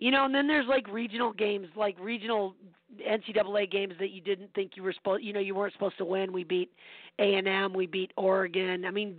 you 0.00 0.12
know, 0.12 0.24
and 0.24 0.34
then 0.34 0.46
there's 0.46 0.68
like 0.68 0.86
regional 0.88 1.32
games, 1.32 1.66
like 1.74 1.96
regional 1.98 2.54
NCAA 3.00 3.70
games 3.70 3.94
that 3.98 4.10
you 4.10 4.20
didn't 4.20 4.52
think 4.54 4.72
you 4.76 4.82
were 4.84 4.92
supposed, 4.92 5.24
you 5.24 5.32
know, 5.32 5.40
you 5.40 5.56
weren't 5.56 5.72
supposed 5.72 5.98
to 5.98 6.04
win. 6.04 6.32
We 6.32 6.44
beat 6.44 6.72
A 7.18 7.34
and 7.34 7.48
M, 7.48 7.72
we 7.72 7.86
beat 7.86 8.12
Oregon. 8.16 8.84
I 8.84 8.92
mean, 8.92 9.16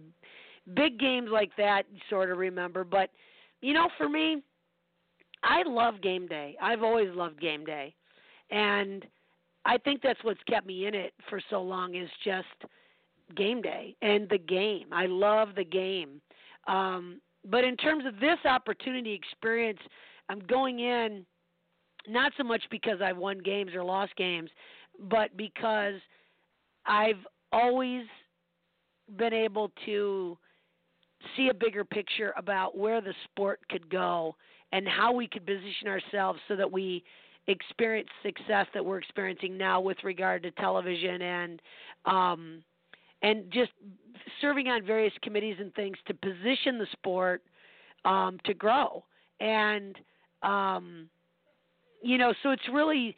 big 0.76 1.00
games 1.00 1.30
like 1.32 1.52
that, 1.58 1.84
you 1.92 2.00
sort 2.10 2.32
of 2.32 2.38
remember. 2.38 2.84
But, 2.84 3.10
you 3.62 3.74
know, 3.74 3.90
for 3.98 4.10
me, 4.10 4.42
I 5.44 5.64
love 5.64 6.02
game 6.02 6.28
day. 6.28 6.56
I've 6.62 6.84
always 6.84 7.10
loved 7.16 7.40
game 7.40 7.66
day, 7.66 7.96
and 8.52 9.06
I 9.66 9.78
think 9.78 10.02
that's 10.02 10.24
what's 10.24 10.42
kept 10.48 10.68
me 10.68 10.86
in 10.86 10.96
it 10.96 11.14
for 11.30 11.40
so 11.50 11.62
long 11.62 11.96
is 11.96 12.10
just 12.24 12.48
game 13.36 13.62
day 13.62 13.96
and 14.02 14.28
the 14.30 14.38
game. 14.38 14.88
I 14.92 15.06
love 15.06 15.50
the 15.56 15.64
game. 15.64 16.22
Um, 16.68 17.22
but 17.50 17.64
in 17.64 17.78
terms 17.78 18.06
of 18.06 18.20
this 18.20 18.38
opportunity 18.46 19.14
experience, 19.14 19.80
I'm 20.30 20.40
going 20.42 20.80
in 20.80 21.26
not 22.08 22.32
so 22.38 22.44
much 22.44 22.64
because 22.72 23.02
I've 23.02 23.18
won 23.18 23.40
games 23.40 23.72
or 23.76 23.84
lost 23.84 24.16
games, 24.16 24.50
but 25.10 25.36
because 25.38 25.96
I've 26.86 27.26
always 27.52 28.04
been 29.18 29.34
able 29.34 29.72
to 29.86 30.38
see 31.36 31.50
a 31.50 31.54
bigger 31.54 31.84
picture 31.84 32.34
about 32.38 32.78
where 32.78 33.02
the 33.02 33.14
sport 33.26 33.60
could 33.70 33.90
go 33.90 34.36
and 34.72 34.88
how 34.88 35.12
we 35.12 35.28
could 35.28 35.46
position 35.46 35.88
ourselves 35.88 36.40
so 36.48 36.56
that 36.56 36.72
we 36.72 37.04
experience 37.48 38.10
success 38.24 38.68
that 38.74 38.84
we're 38.84 39.00
experiencing 39.00 39.58
now 39.58 39.82
with 39.82 39.98
regard 40.04 40.44
to 40.44 40.52
television 40.52 41.22
and 41.22 41.62
um 42.06 42.64
and 43.22 43.52
just 43.52 43.72
serving 44.40 44.68
on 44.68 44.86
various 44.86 45.14
committees 45.24 45.58
and 45.60 45.74
things 45.74 45.98
to 46.06 46.14
position 46.14 46.78
the 46.78 46.88
sport 46.92 47.42
um 48.06 48.38
to 48.46 48.54
grow. 48.54 49.04
And 49.40 49.98
um 50.44 51.10
you 52.02 52.18
know 52.18 52.34
so 52.44 52.52
it's 52.52 52.70
really 52.72 53.16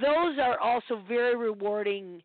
those 0.00 0.38
are 0.40 0.58
also 0.60 1.02
very 1.08 1.36
rewarding 1.36 2.22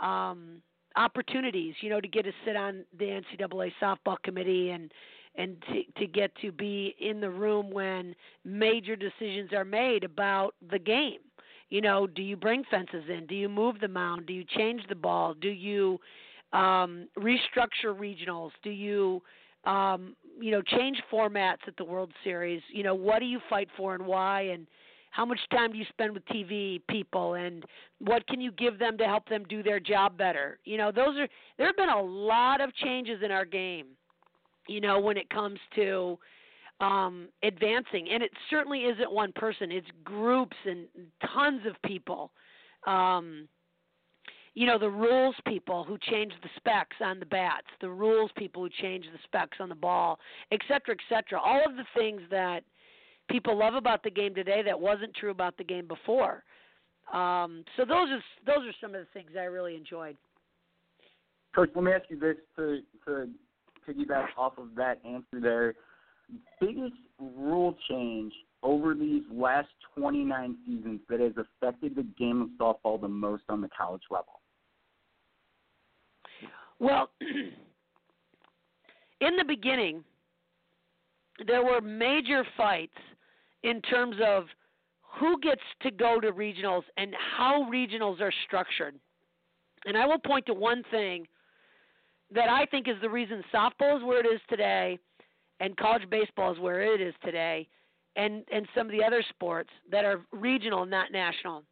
um 0.00 0.60
opportunities 0.96 1.74
you 1.80 1.90
know 1.90 2.00
to 2.00 2.08
get 2.08 2.24
to 2.24 2.32
sit 2.44 2.56
on 2.56 2.84
the 2.98 3.04
NCAA 3.04 3.72
softball 3.82 4.16
committee 4.22 4.70
and 4.70 4.90
and 5.36 5.56
to 5.68 5.82
to 6.00 6.06
get 6.06 6.30
to 6.42 6.52
be 6.52 6.94
in 7.00 7.20
the 7.20 7.30
room 7.30 7.70
when 7.70 8.14
major 8.44 8.96
decisions 8.96 9.52
are 9.52 9.64
made 9.64 10.04
about 10.04 10.54
the 10.70 10.78
game. 10.78 11.18
You 11.70 11.80
know 11.80 12.06
do 12.06 12.22
you 12.22 12.36
bring 12.36 12.62
fences 12.70 13.04
in? 13.08 13.26
Do 13.26 13.34
you 13.34 13.48
move 13.48 13.80
the 13.80 13.88
mound? 13.88 14.26
Do 14.26 14.32
you 14.32 14.44
change 14.44 14.82
the 14.88 14.94
ball? 14.94 15.34
Do 15.34 15.48
you 15.48 15.98
um 16.52 17.08
restructure 17.18 17.94
regionals? 17.94 18.50
Do 18.62 18.70
you 18.70 19.22
um 19.64 20.14
you 20.40 20.50
know 20.52 20.62
change 20.62 21.02
formats 21.12 21.66
at 21.66 21.76
the 21.76 21.84
world 21.84 22.12
series? 22.22 22.62
You 22.72 22.84
know 22.84 22.94
what 22.94 23.18
do 23.18 23.26
you 23.26 23.40
fight 23.50 23.68
for 23.76 23.94
and 23.94 24.06
why? 24.06 24.42
And 24.42 24.66
how 25.14 25.24
much 25.24 25.38
time 25.52 25.70
do 25.70 25.78
you 25.78 25.84
spend 25.90 26.12
with 26.12 26.26
TV 26.26 26.82
people 26.90 27.34
and 27.34 27.64
what 28.00 28.26
can 28.26 28.40
you 28.40 28.50
give 28.50 28.80
them 28.80 28.98
to 28.98 29.04
help 29.04 29.28
them 29.28 29.44
do 29.48 29.62
their 29.62 29.78
job 29.78 30.18
better? 30.18 30.58
You 30.64 30.76
know, 30.76 30.90
those 30.90 31.16
are 31.16 31.28
there 31.56 31.68
have 31.68 31.76
been 31.76 31.88
a 31.88 32.02
lot 32.02 32.60
of 32.60 32.74
changes 32.74 33.20
in 33.24 33.30
our 33.30 33.44
game. 33.44 33.86
You 34.66 34.80
know, 34.80 34.98
when 34.98 35.16
it 35.16 35.30
comes 35.30 35.60
to 35.76 36.18
um 36.80 37.28
advancing 37.44 38.08
and 38.10 38.24
it 38.24 38.32
certainly 38.50 38.80
isn't 38.80 39.10
one 39.10 39.30
person, 39.36 39.70
it's 39.70 39.86
groups 40.02 40.56
and 40.66 40.88
tons 41.32 41.60
of 41.64 41.80
people. 41.88 42.32
Um 42.84 43.46
you 44.54 44.66
know 44.66 44.80
the 44.80 44.90
rules 44.90 45.36
people 45.46 45.84
who 45.84 45.96
change 46.10 46.32
the 46.42 46.48
specs 46.56 46.96
on 47.00 47.20
the 47.20 47.26
bats, 47.26 47.68
the 47.80 47.88
rules 47.88 48.32
people 48.36 48.64
who 48.64 48.70
change 48.82 49.04
the 49.12 49.18
specs 49.22 49.58
on 49.60 49.68
the 49.68 49.76
ball, 49.76 50.18
et 50.50 50.58
cetera, 50.66 50.96
et 50.96 51.04
cetera. 51.08 51.40
All 51.40 51.62
of 51.64 51.76
the 51.76 51.84
things 51.96 52.20
that 52.32 52.64
people 53.30 53.58
love 53.58 53.74
about 53.74 54.02
the 54.02 54.10
game 54.10 54.34
today 54.34 54.62
that 54.62 54.78
wasn't 54.78 55.14
true 55.14 55.30
about 55.30 55.56
the 55.56 55.64
game 55.64 55.86
before. 55.86 56.44
Um, 57.12 57.64
so 57.76 57.84
those 57.84 58.08
are 58.08 58.22
those 58.46 58.66
are 58.66 58.74
some 58.80 58.94
of 58.94 59.00
the 59.00 59.06
things 59.12 59.30
I 59.38 59.44
really 59.44 59.76
enjoyed. 59.76 60.16
Coach, 61.54 61.70
let 61.74 61.84
me 61.84 61.92
ask 61.92 62.04
you 62.08 62.18
this 62.18 62.36
to 62.56 62.80
to 63.06 63.28
piggyback 63.88 64.28
off 64.36 64.54
of 64.58 64.74
that 64.76 64.98
answer 65.04 65.40
there. 65.40 65.74
Biggest 66.60 66.94
rule 67.18 67.76
change 67.88 68.32
over 68.62 68.94
these 68.94 69.22
last 69.30 69.68
29 69.96 70.56
seasons 70.66 71.00
that 71.08 71.20
has 71.20 71.32
affected 71.36 71.94
the 71.94 72.02
game 72.18 72.40
of 72.40 72.48
softball 72.58 72.98
the 73.00 73.06
most 73.06 73.44
on 73.50 73.60
the 73.60 73.68
college 73.76 74.02
level? 74.10 74.40
Well, 76.80 77.10
in 79.20 79.36
the 79.36 79.44
beginning, 79.46 80.02
there 81.46 81.62
were 81.62 81.80
major 81.80 82.44
fights 82.56 82.96
in 83.64 83.80
terms 83.82 84.16
of 84.24 84.44
who 85.18 85.40
gets 85.40 85.62
to 85.82 85.90
go 85.90 86.20
to 86.20 86.30
regionals 86.32 86.82
and 86.96 87.12
how 87.36 87.66
regionals 87.72 88.20
are 88.20 88.32
structured. 88.46 88.94
And 89.86 89.96
I 89.96 90.06
will 90.06 90.18
point 90.18 90.46
to 90.46 90.54
one 90.54 90.82
thing 90.90 91.26
that 92.32 92.48
I 92.48 92.66
think 92.66 92.88
is 92.88 92.96
the 93.00 93.10
reason 93.10 93.42
softball 93.52 93.96
is 93.96 94.04
where 94.04 94.20
it 94.20 94.26
is 94.26 94.40
today 94.48 94.98
and 95.60 95.76
college 95.76 96.08
baseball 96.10 96.52
is 96.52 96.58
where 96.58 96.82
it 96.82 97.00
is 97.00 97.14
today 97.24 97.66
and 98.16 98.44
and 98.52 98.66
some 98.74 98.86
of 98.86 98.92
the 98.92 99.02
other 99.02 99.24
sports 99.28 99.70
that 99.90 100.04
are 100.04 100.20
regional 100.32 100.84
not 100.84 101.10
national. 101.10 101.64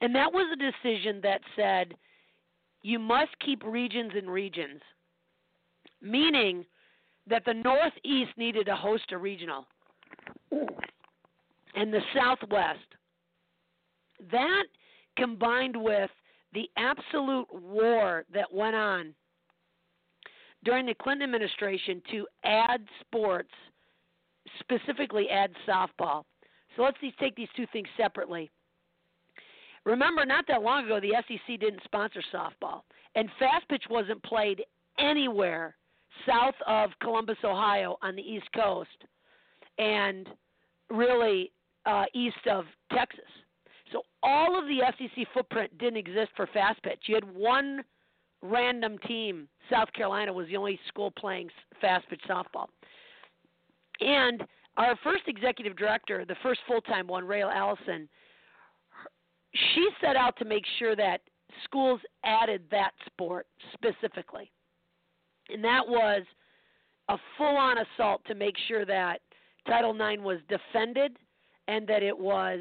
And 0.00 0.14
that 0.14 0.32
was 0.32 0.46
a 0.52 0.56
decision 0.56 1.20
that 1.22 1.40
said 1.54 1.94
you 2.82 2.98
must 2.98 3.30
keep 3.44 3.62
regions 3.64 4.12
in 4.18 4.28
regions. 4.28 4.80
Meaning 6.00 6.64
that 7.28 7.44
the 7.44 7.54
Northeast 7.54 8.32
needed 8.36 8.66
to 8.66 8.74
host 8.74 9.12
a 9.12 9.18
regional 9.18 9.66
and 11.74 11.92
the 11.92 12.00
Southwest. 12.14 12.78
That 14.30 14.64
combined 15.16 15.76
with 15.76 16.10
the 16.52 16.68
absolute 16.76 17.46
war 17.52 18.24
that 18.32 18.52
went 18.52 18.76
on 18.76 19.14
during 20.64 20.86
the 20.86 20.94
Clinton 20.94 21.24
administration 21.24 22.02
to 22.10 22.26
add 22.44 22.84
sports, 23.00 23.50
specifically 24.60 25.28
add 25.28 25.50
softball. 25.66 26.24
So 26.76 26.82
let's 26.82 26.98
take 27.18 27.34
these 27.36 27.48
two 27.56 27.66
things 27.72 27.88
separately. 27.96 28.50
Remember, 29.84 30.24
not 30.24 30.46
that 30.46 30.62
long 30.62 30.84
ago, 30.84 31.00
the 31.00 31.14
SEC 31.26 31.58
didn't 31.58 31.82
sponsor 31.84 32.22
softball, 32.32 32.82
and 33.16 33.28
fast 33.38 33.68
pitch 33.68 33.84
wasn't 33.90 34.22
played 34.22 34.62
anywhere 34.98 35.74
south 36.26 36.54
of 36.66 36.90
Columbus, 37.00 37.38
Ohio, 37.42 37.96
on 38.02 38.14
the 38.14 38.22
East 38.22 38.46
Coast, 38.54 38.90
and 39.78 40.28
really 40.92 41.52
uh, 41.86 42.04
east 42.14 42.46
of 42.50 42.64
Texas. 42.92 43.20
So 43.92 44.02
all 44.22 44.58
of 44.58 44.64
the 44.66 44.80
SEC 44.98 45.26
footprint 45.34 45.76
didn't 45.78 45.98
exist 45.98 46.30
for 46.36 46.46
fast 46.48 46.82
pitch. 46.82 47.00
You 47.06 47.14
had 47.14 47.34
one 47.34 47.82
random 48.42 48.98
team. 49.06 49.48
South 49.70 49.92
Carolina 49.92 50.32
was 50.32 50.48
the 50.48 50.56
only 50.56 50.78
school 50.88 51.10
playing 51.10 51.50
fast 51.80 52.08
pitch 52.08 52.22
softball. 52.28 52.66
And 54.00 54.42
our 54.76 54.96
first 55.04 55.22
executive 55.26 55.76
director, 55.76 56.24
the 56.24 56.36
first 56.42 56.60
full 56.66 56.80
time 56.80 57.06
one, 57.06 57.26
Ray 57.26 57.42
Allison, 57.42 58.08
she 59.74 59.88
set 60.00 60.16
out 60.16 60.36
to 60.38 60.44
make 60.44 60.64
sure 60.78 60.96
that 60.96 61.20
schools 61.64 62.00
added 62.24 62.62
that 62.70 62.92
sport 63.06 63.46
specifically. 63.74 64.50
And 65.50 65.62
that 65.62 65.86
was 65.86 66.22
a 67.08 67.18
full 67.36 67.56
on 67.56 67.76
assault 67.78 68.22
to 68.26 68.34
make 68.34 68.54
sure 68.68 68.86
that 68.86 69.20
Title 69.66 69.94
IX 69.94 70.22
was 70.22 70.38
defended 70.48 71.16
and 71.68 71.86
that 71.86 72.02
it 72.02 72.16
was 72.16 72.60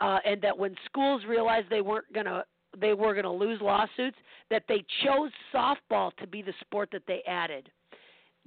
uh, 0.00 0.18
and 0.24 0.40
that 0.42 0.56
when 0.56 0.74
schools 0.86 1.22
realized 1.28 1.68
they 1.70 1.80
weren't 1.80 2.12
to 2.14 2.44
they 2.80 2.94
were 2.94 3.14
to 3.20 3.30
lose 3.30 3.60
lawsuits 3.60 4.16
that 4.50 4.64
they 4.68 4.84
chose 5.04 5.30
softball 5.54 6.14
to 6.16 6.26
be 6.26 6.42
the 6.42 6.54
sport 6.60 6.88
that 6.92 7.02
they 7.06 7.22
added. 7.26 7.70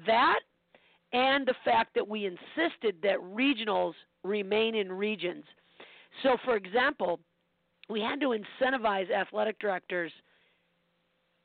That 0.06 0.40
and 1.14 1.46
the 1.46 1.56
fact 1.64 1.94
that 1.96 2.08
we 2.08 2.26
insisted 2.26 2.96
that 3.04 3.20
regionals 3.20 3.94
remain 4.24 4.76
in 4.76 4.92
regions. 4.92 5.44
So 6.24 6.38
for 6.44 6.56
example 6.56 7.20
we 7.90 8.02
had 8.02 8.20
to 8.22 8.36
incentivize 8.36 9.12
athletic 9.12 9.60
directors 9.60 10.12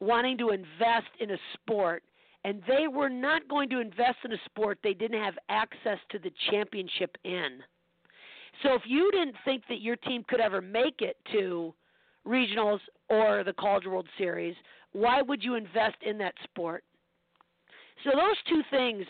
wanting 0.00 0.38
to 0.38 0.50
invest 0.50 1.10
in 1.20 1.32
a 1.32 1.38
sport 1.54 2.02
and 2.44 2.62
they 2.66 2.88
were 2.88 3.10
not 3.10 3.46
going 3.48 3.68
to 3.68 3.80
invest 3.80 4.18
in 4.24 4.32
a 4.32 4.38
sport 4.46 4.78
they 4.82 4.94
didn't 4.94 5.22
have 5.22 5.34
access 5.48 5.98
to 6.10 6.18
the 6.18 6.32
championship 6.50 7.16
in 7.24 7.60
so 8.62 8.74
if 8.74 8.82
you 8.86 9.10
didn't 9.12 9.36
think 9.44 9.64
that 9.68 9.80
your 9.80 9.96
team 9.96 10.24
could 10.28 10.40
ever 10.40 10.60
make 10.60 11.00
it 11.00 11.16
to 11.32 11.74
regionals 12.26 12.80
or 13.08 13.42
the 13.44 13.54
College 13.54 13.86
World 13.86 14.06
Series, 14.18 14.54
why 14.92 15.22
would 15.22 15.42
you 15.42 15.54
invest 15.54 15.96
in 16.02 16.18
that 16.18 16.34
sport? 16.44 16.84
So 18.04 18.10
those 18.10 18.36
two 18.48 18.62
things 18.70 19.06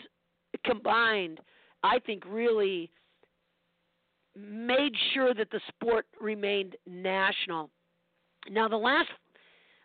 combined, 0.65 1.39
I 1.83 1.99
think, 1.99 2.23
really 2.27 2.89
made 4.35 4.93
sure 5.13 5.33
that 5.33 5.51
the 5.51 5.59
sport 5.67 6.05
remained 6.19 6.75
national. 6.87 7.69
Now 8.49 8.67
the 8.67 8.77
last 8.77 9.09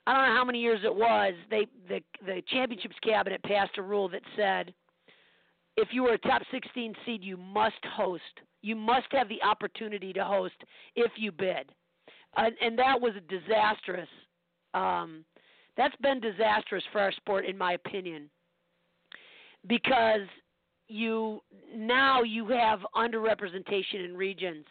I 0.07 0.13
don't 0.13 0.29
know 0.29 0.37
how 0.37 0.45
many 0.45 0.61
years 0.61 0.81
it 0.85 0.95
was, 0.95 1.35
they 1.51 1.67
the 1.89 2.01
the 2.25 2.43
championships 2.49 2.97
cabinet 3.03 3.43
passed 3.43 3.77
a 3.77 3.83
rule 3.83 4.09
that 4.11 4.23
said 4.37 4.73
if 5.77 5.89
you 5.91 6.05
were 6.05 6.15
a 6.15 6.19
top 6.19 6.43
16 6.51 6.95
seed, 7.05 7.23
you 7.23 7.37
must 7.37 7.85
host. 7.95 8.23
You 8.63 8.77
must 8.77 9.07
have 9.11 9.29
the 9.29 9.43
opportunity 9.43 10.13
to 10.15 10.25
host 10.25 10.55
if 10.95 11.13
you 11.17 11.31
bid, 11.33 11.71
and, 12.37 12.55
and 12.61 12.79
that 12.79 13.01
was 13.01 13.13
a 13.17 13.21
disastrous. 13.21 14.09
Um, 14.75 15.25
that's 15.77 15.97
been 15.97 16.21
disastrous 16.21 16.83
for 16.91 17.01
our 17.01 17.13
sport, 17.13 17.45
in 17.45 17.57
my 17.59 17.75
opinion, 17.75 18.31
because 19.67 20.27
you 20.89 21.41
now 21.75 22.23
you 22.23 22.49
have 22.49 22.81
underrepresentation 22.95 24.05
in 24.05 24.17
regions 24.17 24.65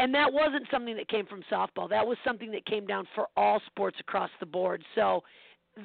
and 0.00 0.14
that 0.14 0.32
wasn't 0.32 0.66
something 0.70 0.96
that 0.96 1.08
came 1.08 1.26
from 1.26 1.42
softball. 1.52 1.88
That 1.88 2.06
was 2.06 2.16
something 2.24 2.50
that 2.52 2.64
came 2.64 2.86
down 2.86 3.06
for 3.14 3.28
all 3.36 3.60
sports 3.66 3.98
across 4.00 4.30
the 4.40 4.46
board. 4.46 4.82
So 4.94 5.22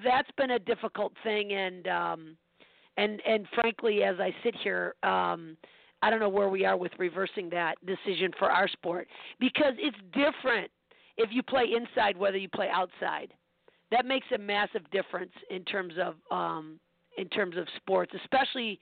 that's 0.06 0.30
been 0.38 0.52
a 0.52 0.60
difficult 0.60 1.12
thing, 1.22 1.52
and 1.52 1.88
um, 1.90 2.38
and 2.96 3.22
and 3.28 3.46
frankly, 3.54 4.04
as 4.04 4.16
I 4.22 4.34
sit 4.42 4.56
here, 4.64 4.96
um, 5.04 5.58
I 6.02 6.10
don't 6.10 6.22
know 6.22 6.30
where 6.30 6.48
we 6.48 6.64
are 6.64 6.78
with 6.78 6.94
reversing 6.98 7.50
that 7.50 7.76
decision 7.86 8.32
for 8.40 8.50
our 8.50 8.70
sport 8.70 9.10
because 9.42 9.74
it's 9.78 9.98
different 10.14 10.72
if 11.18 11.30
you 11.34 11.44
play 11.44 11.66
inside 11.76 12.18
whether 12.18 12.38
you 12.38 12.48
play 12.48 12.70
outside. 12.72 13.34
That 13.92 14.06
makes 14.06 14.28
a 14.34 14.38
massive 14.38 14.90
difference 14.92 15.34
in 15.50 15.66
terms 15.66 15.94
of 16.02 16.16
um, 16.32 16.80
in 17.18 17.28
terms 17.28 17.58
of 17.58 17.68
sports, 17.76 18.14
especially 18.24 18.80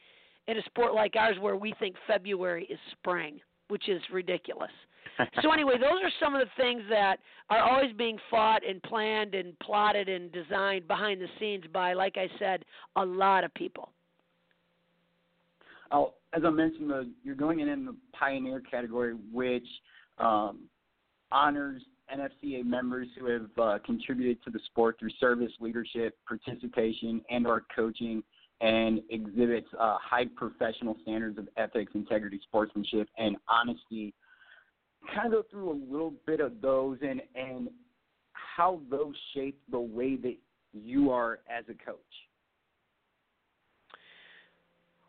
in 0.47 0.57
a 0.57 0.63
sport 0.65 0.93
like 0.93 1.15
ours 1.15 1.37
where 1.41 1.55
we 1.55 1.73
think 1.79 1.95
February 2.05 2.67
is 2.69 2.79
spring, 2.91 3.39
which 3.69 3.89
is 3.89 4.01
ridiculous 4.11 4.69
so 5.41 5.51
anyway, 5.51 5.75
those 5.79 6.01
are 6.03 6.11
some 6.19 6.35
of 6.35 6.41
the 6.41 6.61
things 6.61 6.81
that 6.89 7.17
are 7.49 7.59
always 7.59 7.93
being 7.97 8.17
fought 8.29 8.65
and 8.67 8.81
planned 8.83 9.35
and 9.35 9.57
plotted 9.59 10.09
and 10.09 10.31
designed 10.31 10.87
behind 10.87 11.21
the 11.21 11.27
scenes 11.39 11.65
by, 11.73 11.93
like 11.93 12.17
I 12.17 12.27
said, 12.39 12.65
a 12.95 13.05
lot 13.05 13.43
of 13.43 13.53
people. 13.53 13.89
Oh, 15.91 16.13
as 16.33 16.43
I 16.45 16.49
mentioned, 16.49 16.91
you're 17.23 17.35
going 17.35 17.59
in 17.59 17.69
in 17.69 17.85
the 17.85 17.95
pioneer 18.17 18.61
category, 18.61 19.13
which 19.31 19.67
um, 20.17 20.61
honors 21.31 21.81
NFCA 22.13 22.65
members 22.65 23.07
who 23.17 23.27
have 23.27 23.49
uh, 23.61 23.77
contributed 23.85 24.43
to 24.43 24.49
the 24.49 24.59
sport 24.65 24.97
through 24.99 25.11
service, 25.19 25.51
leadership, 25.59 26.17
participation, 26.27 27.21
and/or 27.29 27.65
coaching, 27.75 28.23
and 28.61 29.01
exhibits 29.09 29.67
uh, 29.79 29.97
high 30.01 30.25
professional 30.35 30.95
standards 31.03 31.37
of 31.37 31.47
ethics, 31.57 31.91
integrity, 31.95 32.39
sportsmanship, 32.43 33.07
and 33.17 33.37
honesty 33.47 34.13
kind 35.13 35.27
of 35.27 35.31
go 35.31 35.43
through 35.49 35.71
a 35.71 35.79
little 35.91 36.13
bit 36.25 36.39
of 36.39 36.61
those 36.61 36.97
and 37.01 37.21
and 37.35 37.69
how 38.33 38.79
those 38.89 39.15
shape 39.33 39.59
the 39.71 39.79
way 39.79 40.15
that 40.15 40.35
you 40.73 41.11
are 41.11 41.39
as 41.49 41.63
a 41.69 41.85
coach. 41.85 41.99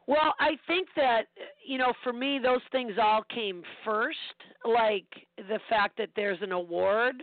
Well, 0.06 0.34
I 0.38 0.56
think 0.66 0.88
that 0.96 1.24
you 1.66 1.78
know, 1.78 1.92
for 2.02 2.12
me, 2.12 2.38
those 2.42 2.60
things 2.72 2.92
all 3.00 3.22
came 3.22 3.62
first. 3.84 4.18
Like 4.64 5.06
the 5.36 5.60
fact 5.68 5.96
that 5.98 6.10
there's 6.16 6.38
an 6.42 6.52
award 6.52 7.22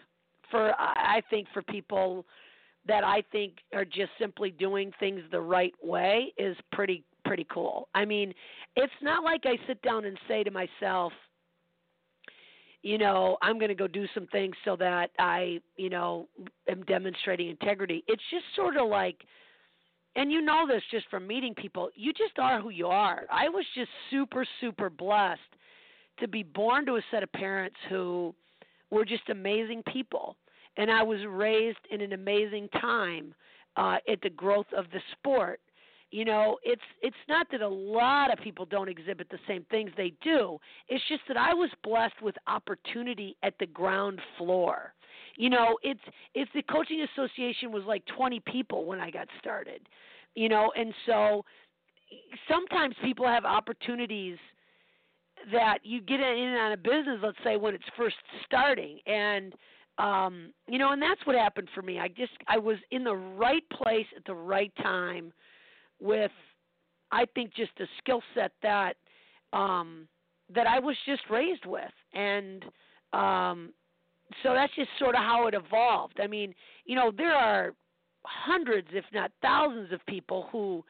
for, 0.50 0.74
I 0.78 1.22
think, 1.30 1.48
for 1.54 1.62
people 1.62 2.26
that 2.88 3.04
I 3.04 3.24
think 3.32 3.54
are 3.74 3.86
just 3.86 4.12
simply 4.20 4.52
doing 4.52 4.92
things 5.00 5.22
the 5.32 5.42
right 5.42 5.74
way 5.82 6.34
is 6.38 6.58
pretty 6.72 7.04
pretty 7.24 7.46
cool. 7.52 7.88
I 7.94 8.06
mean, 8.06 8.34
it's 8.76 8.92
not 9.02 9.24
like 9.24 9.42
I 9.46 9.56
sit 9.68 9.82
down 9.84 10.06
and 10.06 10.18
say 10.28 10.44
to 10.44 10.52
myself, 10.52 11.14
you 12.84 12.98
know, 12.98 13.38
I'm 13.42 13.58
going 13.58 13.70
to 13.70 13.76
go 13.76 13.88
do 13.88 14.06
some 14.14 14.28
things 14.28 14.56
so 14.66 14.76
that 14.78 15.12
I, 15.20 15.60
you 15.78 15.90
know, 15.90 16.28
am 16.68 16.84
demonstrating 16.84 17.50
integrity. 17.50 18.04
It's 18.08 18.24
just 18.32 18.46
sort 18.56 18.78
of 18.78 18.88
like, 18.88 19.18
and 20.16 20.32
you 20.32 20.42
know 20.42 20.66
this 20.68 20.82
just 20.92 21.08
from 21.10 21.28
meeting 21.28 21.54
people, 21.54 21.90
you 21.96 22.12
just 22.12 22.38
are 22.40 22.60
who 22.60 22.70
you 22.70 22.88
are. 22.88 23.26
I 23.32 23.50
was 23.50 23.66
just 23.76 23.90
super, 24.10 24.46
super 24.60 24.90
blessed 24.90 25.40
to 26.20 26.28
be 26.28 26.44
born 26.44 26.86
to 26.88 26.96
a 26.96 27.02
set 27.12 27.24
of 27.24 27.32
parents 27.32 27.78
who 27.90 28.34
were 28.90 29.06
just 29.06 29.30
amazing 29.30 29.84
people. 29.94 30.36
And 30.78 30.90
I 30.90 31.04
was 31.04 31.20
raised 31.28 31.80
in 31.92 32.02
an 32.02 32.14
amazing 32.14 32.68
time 32.80 33.34
uh, 33.78 33.98
at 34.12 34.22
the 34.22 34.30
growth 34.30 34.68
of 34.76 34.86
the 34.92 35.00
sport 35.14 35.60
you 36.12 36.26
know 36.26 36.58
it's 36.64 36.82
it's 37.02 37.16
not 37.28 37.48
that 37.52 37.62
a 37.62 37.68
lot 37.68 38.32
of 38.32 38.40
people 38.44 38.66
don't 38.66 38.90
exhibit 38.90 39.30
the 39.30 39.40
same 39.48 39.66
things 39.72 39.90
they 39.98 40.14
do. 40.22 40.60
It's 40.90 41.04
just 41.08 41.22
that 41.28 41.38
i 41.38 41.54
was 41.54 41.70
blessed 41.84 42.22
with 42.22 42.36
opportunity 42.48 43.36
at 43.44 43.54
the 43.60 43.66
ground 43.66 44.20
floor. 44.38 44.94
You 45.38 45.50
know 45.50 45.78
it's 45.82 46.02
it's 46.36 46.52
the 46.54 46.62
coaching 46.64 47.06
association 47.14 47.72
was 47.72 47.84
like 47.86 48.04
20 48.18 48.42
people 48.42 48.86
when 48.86 49.00
i 49.00 49.10
got 49.10 49.28
started 49.40 49.82
you 50.36 50.50
know 50.50 50.72
and 50.76 50.94
so 51.06 51.44
sometimes 52.50 52.96
people 53.04 53.26
have 53.26 53.46
opportunities 53.46 54.38
that 55.52 55.80
you 55.84 56.02
get 56.02 56.20
in 56.20 56.54
on 56.60 56.74
a 56.74 56.78
business 56.78 57.20
let's 57.24 57.38
say 57.44 57.58
when 57.58 57.74
it's 57.74 57.84
first 57.98 58.16
starting. 58.46 59.00
And 59.06 59.54
um 59.98 60.52
you 60.68 60.78
know 60.78 60.92
and 60.92 61.02
that's 61.02 61.26
what 61.26 61.36
happened 61.36 61.70
for 61.74 61.82
me. 61.82 62.00
I 62.00 62.08
just 62.10 62.34
i 62.48 62.58
was 62.58 62.78
in 62.92 63.04
the 63.04 63.16
right 63.16 63.64
place 63.70 64.08
at 64.16 64.26
the 64.26 64.34
right 64.36 64.74
time 64.78 65.32
with 66.02 66.32
I 67.12 67.26
think 67.36 67.54
just 67.54 67.72
a 67.80 67.86
skill 68.00 68.22
set 68.34 68.52
that 68.64 68.96
um 69.54 70.08
that 70.54 70.68
I 70.68 70.80
was 70.80 70.96
just 71.06 71.22
raised 71.30 71.66
with 71.66 71.92
and 72.14 72.66
um 73.14 73.74
so 74.44 74.54
that's 74.54 74.74
just 74.76 74.90
sort 74.98 75.16
of 75.16 75.22
how 75.22 75.48
it 75.48 75.54
evolved. 75.54 76.20
I 76.24 76.28
mean, 76.28 76.56
you 76.86 76.96
know, 76.96 77.12
there 77.16 77.34
are 77.34 77.74
hundreds 78.24 78.88
if 78.94 79.04
not 79.14 79.32
thousands 79.42 79.92
of 79.92 80.00
people 80.06 80.48
who 80.52 80.84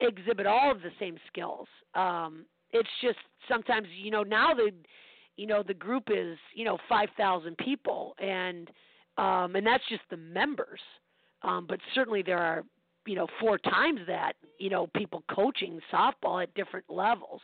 exhibit 0.00 0.46
all 0.46 0.70
of 0.70 0.82
the 0.82 0.90
same 0.98 1.18
skills. 1.26 1.68
Um 1.94 2.46
it's 2.72 2.88
just 3.00 3.18
sometimes, 3.48 3.88
you 4.02 4.10
know, 4.10 4.22
now 4.22 4.54
the 4.54 4.70
you 5.36 5.46
know, 5.46 5.62
the 5.62 5.74
group 5.74 6.04
is, 6.08 6.38
you 6.54 6.64
know, 6.64 6.78
5,000 6.88 7.58
people 7.58 8.14
and 8.18 8.70
um 9.18 9.56
and 9.56 9.66
that's 9.66 9.84
just 9.88 10.02
the 10.10 10.16
members. 10.16 10.80
Um 11.42 11.66
but 11.68 11.80
certainly 11.94 12.22
there 12.22 12.38
are 12.38 12.64
you 13.06 13.14
know 13.14 13.26
four 13.40 13.58
times 13.58 14.00
that 14.06 14.34
you 14.58 14.70
know 14.70 14.88
people 14.96 15.22
coaching 15.30 15.80
softball 15.92 16.42
at 16.42 16.52
different 16.54 16.86
levels. 16.88 17.40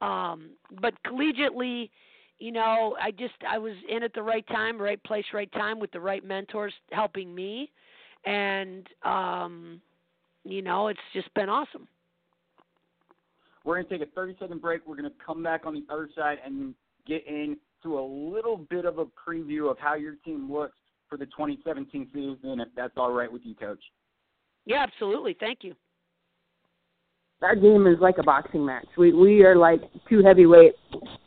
Um 0.00 0.50
but 0.82 0.94
collegiately 1.06 1.90
you 2.38 2.52
know 2.52 2.96
i 3.00 3.10
just 3.10 3.34
i 3.48 3.56
was 3.56 3.72
in 3.88 4.02
at 4.02 4.12
the 4.12 4.22
right 4.22 4.46
time 4.48 4.78
right 4.78 5.02
place 5.04 5.24
right 5.32 5.50
time 5.52 5.80
with 5.80 5.90
the 5.92 6.00
right 6.00 6.24
mentors 6.24 6.74
helping 6.92 7.34
me. 7.34 7.70
And 8.24 8.86
um 9.04 9.80
you 10.44 10.62
know 10.62 10.88
it's 10.88 11.00
just 11.12 11.32
been 11.34 11.48
awesome. 11.48 11.88
We're 13.64 13.82
going 13.82 13.88
to 13.88 13.98
take 13.98 14.08
a 14.08 14.10
30 14.12 14.36
second 14.38 14.62
break. 14.62 14.86
We're 14.86 14.94
going 14.94 15.10
to 15.10 15.16
come 15.24 15.42
back 15.42 15.66
on 15.66 15.74
the 15.74 15.84
other 15.92 16.08
side 16.14 16.38
and 16.46 16.72
get 17.04 17.26
into 17.26 17.98
a 17.98 18.00
little 18.00 18.56
bit 18.56 18.84
of 18.84 18.98
a 18.98 19.06
preview 19.06 19.68
of 19.68 19.76
how 19.76 19.94
your 19.94 20.14
team 20.24 20.52
looks 20.52 20.76
for 21.08 21.18
the 21.18 21.26
2017 21.26 22.08
season 22.12 22.60
if 22.60 22.68
that's 22.76 22.94
all 22.96 23.12
right 23.12 23.30
with 23.30 23.42
you 23.44 23.54
coach 23.54 23.82
yeah, 24.66 24.82
absolutely. 24.82 25.36
Thank 25.38 25.60
you. 25.62 25.74
Our 27.42 27.54
game 27.54 27.86
is 27.86 27.98
like 28.00 28.18
a 28.18 28.22
boxing 28.22 28.64
match. 28.64 28.86
We 28.96 29.12
we 29.12 29.44
are 29.44 29.56
like 29.56 29.80
two 30.08 30.22
heavyweight, 30.22 30.72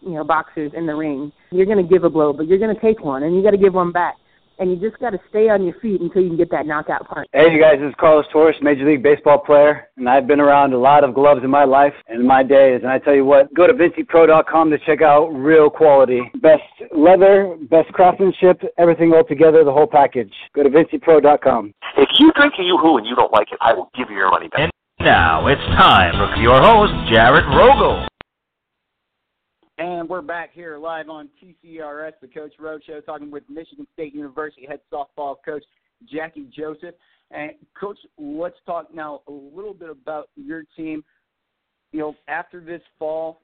you 0.01 0.11
know, 0.11 0.23
boxers 0.23 0.71
in 0.75 0.85
the 0.85 0.95
ring. 0.95 1.31
You're 1.51 1.67
going 1.67 1.77
to 1.77 1.83
give 1.83 2.03
a 2.03 2.09
blow, 2.09 2.33
but 2.33 2.47
you're 2.47 2.57
going 2.57 2.73
to 2.73 2.81
take 2.81 3.03
one, 3.03 3.23
and 3.23 3.35
you 3.35 3.43
got 3.43 3.51
to 3.51 3.57
give 3.57 3.73
one 3.75 3.91
back 3.91 4.15
and 4.59 4.69
you 4.69 4.77
just 4.77 4.99
got 4.99 5.11
to 5.11 5.19
stay 5.29 5.49
on 5.49 5.63
your 5.63 5.73
feet 5.81 6.01
until 6.01 6.21
you 6.21 6.29
can 6.29 6.37
get 6.37 6.51
that 6.51 6.65
knockout 6.65 7.07
punch. 7.07 7.27
Hey, 7.33 7.51
you 7.51 7.59
guys, 7.59 7.79
this 7.79 7.89
is 7.89 7.95
Carlos 7.97 8.25
Torres, 8.31 8.55
Major 8.61 8.85
League 8.85 9.01
Baseball 9.01 9.39
player, 9.39 9.87
and 9.97 10.07
I've 10.07 10.27
been 10.27 10.39
around 10.39 10.73
a 10.73 10.77
lot 10.77 11.03
of 11.03 11.13
gloves 11.13 11.41
in 11.43 11.49
my 11.49 11.63
life 11.63 11.93
and 12.07 12.21
in 12.21 12.27
my 12.27 12.43
days. 12.43 12.81
And 12.83 12.91
I 12.91 12.99
tell 12.99 13.15
you 13.15 13.25
what, 13.25 13.53
go 13.53 13.67
to 13.67 13.73
VinciPro.com 13.73 14.69
to 14.69 14.77
check 14.85 15.01
out 15.01 15.27
real 15.29 15.69
quality, 15.69 16.21
best 16.41 16.63
leather, 16.95 17.57
best 17.69 17.91
craftsmanship, 17.93 18.61
everything 18.77 19.13
all 19.13 19.23
together, 19.23 19.63
the 19.63 19.73
whole 19.73 19.87
package. 19.87 20.33
Go 20.53 20.63
to 20.63 20.69
VinciPro.com. 20.69 21.73
If 21.97 22.09
you 22.19 22.31
drink 22.33 22.53
a 22.59 22.63
Yoo-Hoo 22.63 22.97
and 22.97 23.07
you 23.07 23.15
don't 23.15 23.31
like 23.31 23.51
it, 23.51 23.57
I 23.61 23.73
will 23.73 23.89
give 23.95 24.09
you 24.09 24.17
your 24.17 24.31
money 24.31 24.49
back. 24.49 24.59
And 24.59 24.71
now 24.99 25.47
it's 25.47 25.61
time 25.77 26.13
for 26.15 26.41
your 26.41 26.61
host, 26.61 26.93
Jared 27.09 27.45
Roges. 27.45 28.08
And 29.79 30.09
we're 30.09 30.21
back 30.21 30.49
here 30.53 30.77
live 30.77 31.07
on 31.07 31.29
TCRS, 31.41 32.11
the 32.21 32.27
Coach 32.27 32.51
Roges 32.59 32.85
Show, 32.85 32.99
talking 32.99 33.31
with 33.31 33.43
Michigan 33.49 33.87
State 33.93 34.13
University 34.13 34.67
head 34.67 34.81
softball 34.91 35.37
coach 35.45 35.63
Jacquie 36.13 36.51
Joseph. 36.51 36.95
And 37.31 37.51
Coach, 37.79 37.97
let's 38.17 38.57
talk 38.65 38.93
now 38.93 39.21
a 39.29 39.31
little 39.31 39.73
bit 39.73 39.89
about 39.89 40.31
your 40.35 40.63
team. 40.75 41.01
You 41.93 41.99
know, 41.99 42.15
after 42.27 42.59
this 42.59 42.81
fall, 42.99 43.39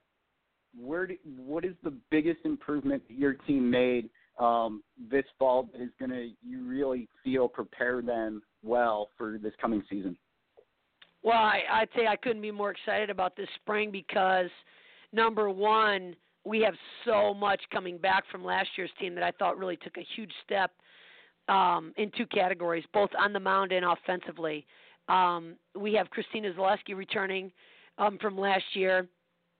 where 0.77 1.07
do, 1.07 1.15
what 1.37 1.63
is 1.63 1.73
the 1.85 1.93
biggest 2.11 2.39
improvement 2.43 3.01
your 3.07 3.35
team 3.47 3.71
made 3.71 4.09
um, 4.37 4.83
this 5.09 5.23
fall 5.39 5.69
that 5.71 5.81
is 5.81 5.91
going 5.97 6.11
to 6.11 6.31
you 6.45 6.67
really 6.67 7.07
feel 7.23 7.47
prepare 7.47 8.01
them 8.01 8.43
well 8.61 9.07
for 9.17 9.37
this 9.41 9.53
coming 9.61 9.81
season? 9.89 10.17
Well, 11.23 11.37
I, 11.37 11.61
I'd 11.71 11.89
say 11.95 12.07
I 12.07 12.17
couldn't 12.17 12.41
be 12.41 12.51
more 12.51 12.71
excited 12.71 13.09
about 13.09 13.37
this 13.37 13.47
spring 13.61 13.89
because 13.89 14.49
number 15.13 15.49
one, 15.49 16.13
we 16.45 16.61
have 16.61 16.75
so 17.03 17.33
much 17.33 17.61
coming 17.71 17.97
back 17.97 18.23
from 18.31 18.43
last 18.43 18.69
year's 18.77 18.91
team 18.99 19.15
that 19.15 19.23
I 19.23 19.31
thought 19.31 19.57
really 19.57 19.77
took 19.77 19.97
a 19.97 20.05
huge 20.15 20.31
step 20.45 20.71
um, 21.47 21.93
in 21.97 22.11
two 22.17 22.25
categories, 22.27 22.83
both 22.93 23.09
on 23.19 23.33
the 23.33 23.39
mound 23.39 23.71
and 23.71 23.85
offensively. 23.85 24.65
Um, 25.07 25.55
we 25.79 25.93
have 25.93 26.09
Christina 26.09 26.53
Zaleski 26.53 26.95
returning 26.95 27.51
um, 27.97 28.17
from 28.19 28.37
last 28.37 28.63
year. 28.73 29.07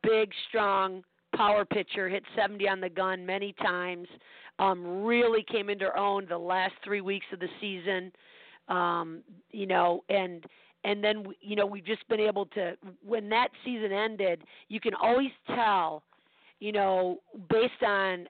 Big, 0.04 0.30
strong 0.50 1.04
power 1.36 1.66
pitcher, 1.66 2.08
hit 2.08 2.24
70 2.36 2.68
on 2.68 2.80
the 2.80 2.90
gun 2.90 3.26
many 3.26 3.54
times. 3.62 4.08
Um, 4.60 5.04
really 5.04 5.44
came 5.52 5.70
into 5.70 5.86
her 5.86 5.98
own 5.98 6.28
the 6.30 6.38
last 6.38 6.74
three 6.84 7.02
weeks 7.02 7.26
of 7.34 7.40
the 7.40 7.50
season. 7.60 8.12
Um, 8.68 9.22
you 9.52 9.68
know, 9.68 10.04
and 10.10 10.44
and 10.84 11.04
then 11.04 11.26
you 11.42 11.56
know 11.56 11.66
we've 11.66 11.86
just 11.86 12.08
been 12.08 12.20
able 12.20 12.46
to 12.48 12.76
when 13.06 13.30
that 13.30 13.50
season 13.64 13.92
ended, 13.92 14.42
you 14.70 14.80
can 14.80 14.94
always 14.96 15.30
tell, 15.48 16.04
you 16.60 16.72
know, 16.72 17.20
based 17.50 17.84
on 17.86 18.28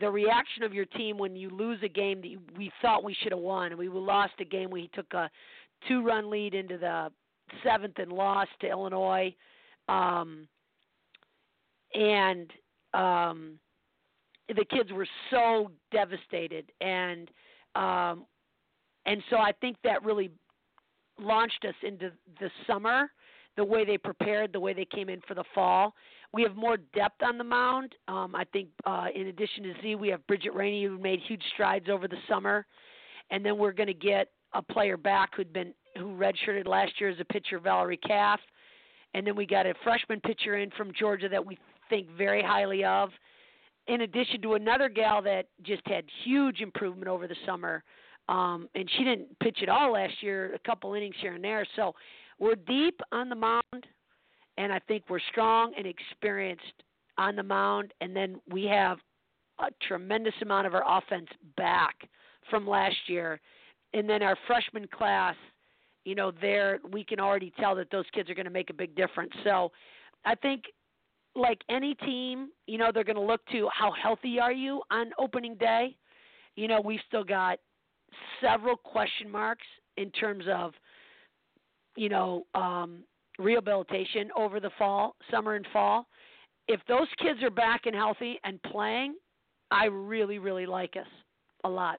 the 0.00 0.10
reaction 0.10 0.62
of 0.62 0.72
your 0.72 0.84
team 0.86 1.18
when 1.18 1.34
you 1.36 1.50
lose 1.50 1.78
a 1.82 1.88
game 1.88 2.20
that 2.20 2.56
we 2.56 2.70
thought 2.80 3.04
we 3.04 3.16
should 3.22 3.32
have 3.32 3.40
won, 3.40 3.72
and 3.72 3.78
we 3.78 3.88
lost 3.88 4.34
a 4.40 4.44
game 4.44 4.70
we 4.70 4.90
took 4.94 5.12
a 5.14 5.30
two-run 5.88 6.30
lead 6.30 6.54
into 6.54 6.78
the 6.78 7.10
seventh 7.64 7.98
and 7.98 8.12
lost 8.12 8.50
to 8.60 8.68
Illinois, 8.68 9.34
um, 9.88 10.46
and 11.94 12.50
um, 12.94 13.58
the 14.48 14.64
kids 14.70 14.92
were 14.92 15.08
so 15.30 15.70
devastated, 15.90 16.70
and 16.80 17.30
um, 17.74 18.26
and 19.06 19.22
so 19.30 19.36
I 19.38 19.52
think 19.60 19.76
that 19.82 20.04
really 20.04 20.30
launched 21.18 21.64
us 21.66 21.74
into 21.82 22.12
the 22.40 22.50
summer. 22.66 23.10
The 23.56 23.64
way 23.64 23.84
they 23.84 23.98
prepared, 23.98 24.52
the 24.52 24.60
way 24.60 24.72
they 24.72 24.86
came 24.86 25.10
in 25.10 25.20
for 25.28 25.34
the 25.34 25.44
fall. 25.54 25.94
We 26.32 26.42
have 26.42 26.56
more 26.56 26.78
depth 26.94 27.22
on 27.22 27.36
the 27.36 27.44
mound. 27.44 27.94
Um, 28.08 28.34
I 28.34 28.44
think, 28.52 28.68
uh, 28.86 29.06
in 29.14 29.26
addition 29.26 29.64
to 29.64 29.74
Z, 29.82 29.96
we 29.96 30.08
have 30.08 30.26
Bridget 30.26 30.54
Rainey 30.54 30.84
who 30.84 30.98
made 30.98 31.20
huge 31.26 31.42
strides 31.52 31.88
over 31.90 32.08
the 32.08 32.16
summer, 32.28 32.66
and 33.30 33.44
then 33.44 33.58
we're 33.58 33.72
going 33.72 33.88
to 33.88 33.94
get 33.94 34.28
a 34.54 34.62
player 34.62 34.96
back 34.96 35.34
who'd 35.36 35.52
been 35.52 35.74
who 35.98 36.16
redshirted 36.16 36.66
last 36.66 36.92
year 36.98 37.10
as 37.10 37.20
a 37.20 37.24
pitcher, 37.24 37.58
Valerie 37.58 37.98
Calf, 37.98 38.40
and 39.12 39.26
then 39.26 39.36
we 39.36 39.44
got 39.44 39.66
a 39.66 39.74
freshman 39.84 40.20
pitcher 40.20 40.56
in 40.56 40.70
from 40.70 40.90
Georgia 40.98 41.28
that 41.28 41.44
we 41.44 41.58
think 41.90 42.08
very 42.16 42.42
highly 42.42 42.82
of. 42.82 43.10
In 43.88 44.02
addition 44.02 44.40
to 44.42 44.54
another 44.54 44.88
gal 44.88 45.20
that 45.22 45.48
just 45.62 45.82
had 45.86 46.04
huge 46.24 46.60
improvement 46.60 47.08
over 47.08 47.26
the 47.26 47.36
summer, 47.44 47.82
um, 48.28 48.68
and 48.74 48.88
she 48.96 49.04
didn't 49.04 49.38
pitch 49.40 49.58
at 49.62 49.68
all 49.68 49.92
last 49.92 50.14
year, 50.22 50.54
a 50.54 50.58
couple 50.60 50.94
innings 50.94 51.16
here 51.20 51.34
and 51.34 51.44
there. 51.44 51.66
So 51.76 51.94
we're 52.38 52.54
deep 52.54 53.00
on 53.10 53.28
the 53.28 53.34
mound, 53.34 53.86
and 54.58 54.72
I 54.72 54.78
think 54.80 55.04
we're 55.08 55.20
strong 55.30 55.72
and 55.76 55.86
experienced 55.86 56.82
on 57.18 57.36
the 57.36 57.42
mound. 57.42 57.92
And 58.00 58.14
then 58.14 58.40
we 58.50 58.64
have 58.64 58.98
a 59.58 59.66
tremendous 59.86 60.34
amount 60.42 60.66
of 60.66 60.74
our 60.74 60.84
offense 60.86 61.28
back 61.56 61.94
from 62.50 62.66
last 62.66 62.96
year. 63.06 63.40
And 63.94 64.08
then 64.08 64.22
our 64.22 64.36
freshman 64.46 64.86
class, 64.88 65.36
you 66.04 66.14
know, 66.14 66.32
there 66.40 66.80
we 66.90 67.04
can 67.04 67.20
already 67.20 67.52
tell 67.60 67.74
that 67.76 67.90
those 67.90 68.06
kids 68.12 68.28
are 68.30 68.34
going 68.34 68.46
to 68.46 68.50
make 68.50 68.70
a 68.70 68.74
big 68.74 68.94
difference. 68.94 69.32
So 69.44 69.70
I 70.24 70.34
think 70.34 70.64
like 71.34 71.58
any 71.70 71.94
team, 71.94 72.48
you 72.66 72.78
know, 72.78 72.90
they're 72.92 73.04
going 73.04 73.16
to 73.16 73.22
look 73.22 73.44
to 73.52 73.68
how 73.72 73.92
healthy 73.92 74.38
are 74.38 74.52
you 74.52 74.82
on 74.90 75.12
opening 75.18 75.54
day. 75.56 75.96
You 76.56 76.68
know, 76.68 76.80
we've 76.80 77.00
still 77.06 77.24
got 77.24 77.58
several 78.40 78.76
question 78.76 79.30
marks 79.30 79.66
in 79.96 80.10
terms 80.10 80.44
of, 80.52 80.72
you 81.96 82.08
know, 82.08 82.46
um, 82.54 83.04
rehabilitation 83.38 84.30
over 84.36 84.60
the 84.60 84.70
fall, 84.78 85.16
summer 85.30 85.54
and 85.54 85.66
fall. 85.72 86.06
If 86.68 86.80
those 86.88 87.08
kids 87.18 87.42
are 87.42 87.50
back 87.50 87.86
and 87.86 87.94
healthy 87.94 88.38
and 88.44 88.62
playing, 88.62 89.14
I 89.70 89.86
really, 89.86 90.38
really 90.38 90.66
like 90.66 90.96
us 90.96 91.06
a 91.64 91.68
lot. 91.68 91.98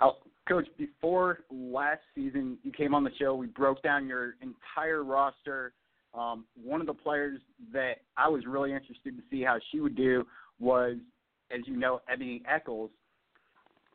Oh, 0.00 0.16
Coach, 0.48 0.66
before 0.76 1.40
last 1.50 2.02
season, 2.14 2.58
you 2.62 2.72
came 2.72 2.94
on 2.94 3.04
the 3.04 3.10
show. 3.18 3.34
We 3.34 3.46
broke 3.46 3.82
down 3.82 4.06
your 4.06 4.34
entire 4.42 5.02
roster. 5.02 5.72
Um, 6.12 6.44
one 6.62 6.80
of 6.80 6.86
the 6.86 6.94
players 6.94 7.40
that 7.72 8.02
I 8.16 8.28
was 8.28 8.44
really 8.46 8.72
interested 8.72 9.16
to 9.16 9.22
see 9.30 9.42
how 9.42 9.58
she 9.72 9.80
would 9.80 9.96
do 9.96 10.26
was, 10.60 10.96
as 11.50 11.60
you 11.66 11.76
know, 11.76 12.00
Ebony 12.12 12.42
Eccles. 12.48 12.90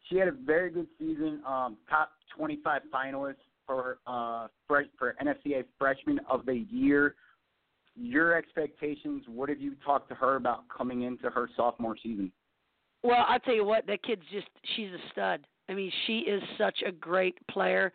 She 0.10 0.18
had 0.18 0.28
a 0.28 0.32
very 0.32 0.72
good 0.72 0.88
season, 0.98 1.42
um, 1.46 1.78
top 1.88 2.12
25 2.36 2.82
finalist 2.94 3.36
for 3.70 4.00
uh, 4.08 4.48
fresh, 4.68 4.88
for 4.98 5.16
NFCA 5.24 5.64
Freshman 5.78 6.20
of 6.28 6.44
the 6.48 6.66
Year. 6.72 7.14
Your 7.96 8.34
expectations? 8.36 9.24
What 9.28 9.48
have 9.50 9.62
you 9.62 9.76
talked 9.86 10.10
to 10.10 10.16
her 10.16 10.38
about 10.38 10.64
coming 10.76 11.04
into 11.04 11.30
her 11.30 11.48
sophomore 11.56 11.96
season? 12.02 12.32
Well, 13.04 13.24
I'll 13.28 13.40
tell 13.40 13.54
you 13.54 13.64
what, 13.64 13.86
that 13.86 14.02
kid's 14.02 14.24
just 14.32 14.48
she's 14.76 14.90
a 14.90 15.12
stud. 15.12 15.46
I 15.70 15.76
mean, 15.76 15.92
she 16.08 16.20
is 16.20 16.42
such 16.58 16.82
a 16.86 16.92
great 16.92 17.36
player. 17.48 17.94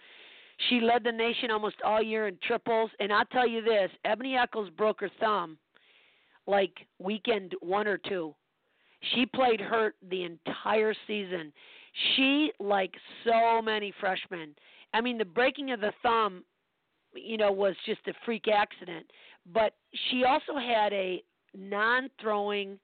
She 0.68 0.80
led 0.80 1.02
the 1.02 1.10
nation 1.10 1.50
almost 1.50 1.76
all 1.84 2.00
year 2.00 2.28
in 2.28 2.38
triples, 2.46 2.90
and 3.00 3.12
I'll 3.12 3.24
tell 3.26 3.48
you 3.48 3.60
this: 3.60 3.90
Ebony 4.04 4.36
Eccles 4.36 4.70
broke 4.76 5.00
her 5.00 5.10
thumb 5.18 5.58
like 6.46 6.86
weekend 7.00 7.54
one 7.60 7.88
or 7.88 7.98
two. 7.98 8.32
She 9.14 9.26
played 9.26 9.60
hurt 9.60 9.96
the 10.08 10.22
entire 10.22 10.94
season. 11.08 11.52
She, 12.14 12.52
like 12.60 12.92
so 13.24 13.60
many 13.60 13.92
freshmen, 14.00 14.54
I 14.94 15.02
mean, 15.02 15.18
the 15.18 15.24
breaking 15.26 15.72
of 15.72 15.80
the 15.80 15.92
thumb, 16.02 16.44
you 17.14 17.36
know, 17.36 17.52
was 17.52 17.74
just 17.84 18.00
a 18.06 18.14
freak 18.24 18.46
accident. 18.48 19.04
But 19.52 19.74
she 20.08 20.24
also 20.24 20.56
had 20.56 20.92
a 20.94 21.22
non-throwing 21.54 22.78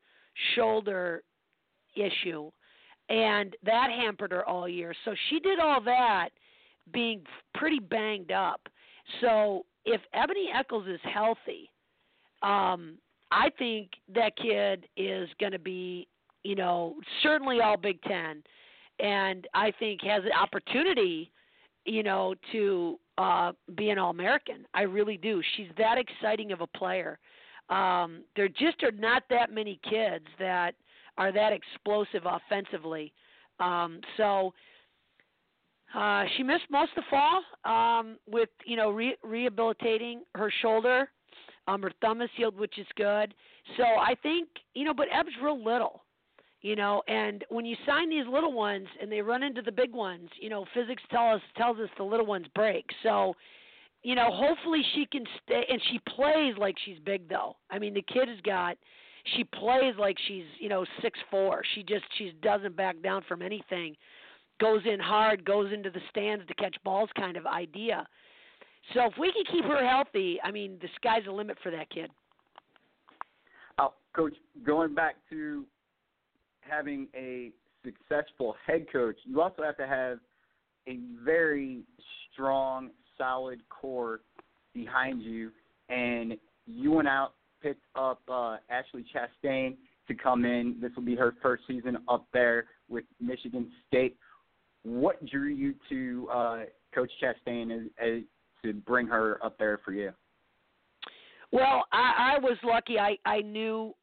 shoulder 0.54 1.22
issue, 1.96 2.50
and 3.08 3.56
that 3.64 3.88
hampered 3.90 4.32
her 4.32 4.46
all 4.46 4.68
year. 4.68 4.94
So 5.04 5.14
she 5.28 5.40
did 5.40 5.58
all 5.58 5.80
that 5.82 6.30
being 6.92 7.22
pretty 7.54 7.78
banged 7.78 8.32
up. 8.32 8.60
So 9.20 9.64
if 9.84 10.00
Ebony 10.12 10.48
Eccles 10.54 10.86
is 10.86 11.00
healthy, 11.02 11.70
um, 12.42 12.98
I 13.30 13.50
think 13.58 13.90
that 14.14 14.36
kid 14.36 14.86
is 14.96 15.28
going 15.38 15.52
to 15.52 15.58
be, 15.58 16.08
you 16.42 16.54
know, 16.54 16.96
certainly 17.22 17.60
all 17.60 17.76
Big 17.76 18.02
Ten, 18.02 18.42
and 18.98 19.46
I 19.54 19.72
think 19.78 20.02
has 20.02 20.24
an 20.24 20.32
opportunity, 20.32 21.30
you 21.90 22.04
know, 22.04 22.34
to 22.52 22.98
uh, 23.18 23.52
be 23.76 23.90
an 23.90 23.98
All 23.98 24.10
American. 24.10 24.64
I 24.74 24.82
really 24.82 25.16
do. 25.16 25.42
She's 25.56 25.66
that 25.76 25.98
exciting 25.98 26.52
of 26.52 26.60
a 26.60 26.66
player. 26.68 27.18
Um, 27.68 28.22
there 28.36 28.48
just 28.48 28.82
are 28.84 28.92
not 28.92 29.24
that 29.28 29.52
many 29.52 29.80
kids 29.88 30.24
that 30.38 30.74
are 31.18 31.32
that 31.32 31.52
explosive 31.52 32.22
offensively. 32.24 33.12
Um, 33.58 34.00
so 34.16 34.54
uh, 35.94 36.24
she 36.36 36.44
missed 36.44 36.64
most 36.70 36.92
of 36.96 37.02
the 37.02 37.10
fall 37.10 37.42
um, 37.64 38.16
with 38.28 38.48
you 38.64 38.76
know 38.76 38.90
re- 38.90 39.16
rehabilitating 39.24 40.22
her 40.36 40.52
shoulder. 40.62 41.10
Um, 41.66 41.82
her 41.82 41.92
thumb 42.00 42.22
is 42.22 42.30
healed, 42.36 42.56
which 42.56 42.78
is 42.78 42.86
good. 42.96 43.34
So 43.76 43.82
I 43.82 44.14
think 44.22 44.48
you 44.74 44.84
know, 44.84 44.94
but 44.94 45.08
Eb's 45.12 45.30
real 45.42 45.62
little, 45.62 46.04
you 46.62 46.76
know. 46.76 47.02
And 47.08 47.44
when 47.48 47.64
you 47.64 47.76
sign 47.86 48.10
these 48.10 48.26
little 48.30 48.52
ones 48.52 48.86
and 49.00 49.10
they 49.10 49.20
run 49.20 49.42
into 49.42 49.62
the 49.62 49.72
big 49.72 49.92
ones, 49.92 50.28
you 50.40 50.48
know, 50.48 50.64
physics 50.74 51.02
tell 51.10 51.30
us 51.30 51.42
tells 51.56 51.78
us 51.78 51.88
the 51.96 52.04
little 52.04 52.26
ones 52.26 52.46
break. 52.54 52.84
So, 53.02 53.34
you 54.02 54.14
know, 54.14 54.30
hopefully 54.30 54.82
she 54.94 55.06
can 55.06 55.24
stay. 55.44 55.64
And 55.68 55.80
she 55.90 56.00
plays 56.14 56.54
like 56.58 56.76
she's 56.84 56.98
big, 57.04 57.28
though. 57.28 57.56
I 57.70 57.78
mean, 57.78 57.94
the 57.94 58.02
kid 58.02 58.28
has 58.28 58.40
got. 58.42 58.76
She 59.36 59.44
plays 59.44 59.94
like 59.98 60.16
she's 60.26 60.46
you 60.58 60.68
know 60.68 60.84
six 61.02 61.18
four. 61.30 61.62
She 61.74 61.82
just 61.82 62.04
she 62.16 62.32
doesn't 62.42 62.76
back 62.76 63.02
down 63.02 63.22
from 63.28 63.42
anything 63.42 63.96
goes 64.60 64.82
in 64.84 65.00
hard, 65.00 65.44
goes 65.44 65.72
into 65.72 65.90
the 65.90 66.00
stands 66.10 66.46
to 66.46 66.54
catch 66.54 66.76
balls 66.84 67.08
kind 67.16 67.36
of 67.36 67.46
idea. 67.46 68.06
So 68.94 69.06
if 69.06 69.14
we 69.18 69.32
can 69.32 69.44
keep 69.50 69.64
her 69.64 69.86
healthy, 69.86 70.38
I 70.44 70.50
mean, 70.50 70.78
the 70.80 70.88
sky's 70.96 71.24
the 71.24 71.32
limit 71.32 71.56
for 71.62 71.70
that 71.70 71.90
kid. 71.90 72.10
Oh, 73.78 73.94
Coach, 74.14 74.34
going 74.64 74.94
back 74.94 75.16
to 75.30 75.64
having 76.70 77.08
a 77.14 77.50
successful 77.84 78.54
head 78.66 78.86
coach, 78.92 79.16
you 79.24 79.40
also 79.40 79.62
have 79.62 79.76
to 79.78 79.86
have 79.86 80.18
a 80.88 80.98
very 81.24 81.82
strong, 82.32 82.90
solid 83.18 83.60
core 83.68 84.20
behind 84.74 85.22
you. 85.22 85.50
And 85.88 86.36
you 86.66 86.92
went 86.92 87.08
out, 87.08 87.34
picked 87.62 87.84
up 87.96 88.20
uh, 88.28 88.56
Ashley 88.70 89.04
Chastain 89.14 89.76
to 90.08 90.14
come 90.14 90.44
in. 90.44 90.76
This 90.80 90.92
will 90.96 91.04
be 91.04 91.16
her 91.16 91.34
first 91.42 91.64
season 91.66 91.98
up 92.08 92.26
there 92.32 92.66
with 92.88 93.04
Michigan 93.20 93.70
State. 93.88 94.16
What 94.82 95.24
drew 95.26 95.48
you 95.48 95.74
to 95.88 96.28
uh, 96.32 96.58
Coach 96.94 97.10
Chastain 97.22 97.74
as, 97.74 97.90
as 98.02 98.22
to 98.64 98.72
bring 98.72 99.06
her 99.06 99.38
up 99.44 99.58
there 99.58 99.80
for 99.84 99.92
you? 99.92 100.12
Well, 101.52 101.84
I, 101.92 102.36
I 102.36 102.38
was 102.38 102.56
lucky. 102.62 102.98
I 102.98 103.16
I 103.24 103.40
knew 103.40 103.94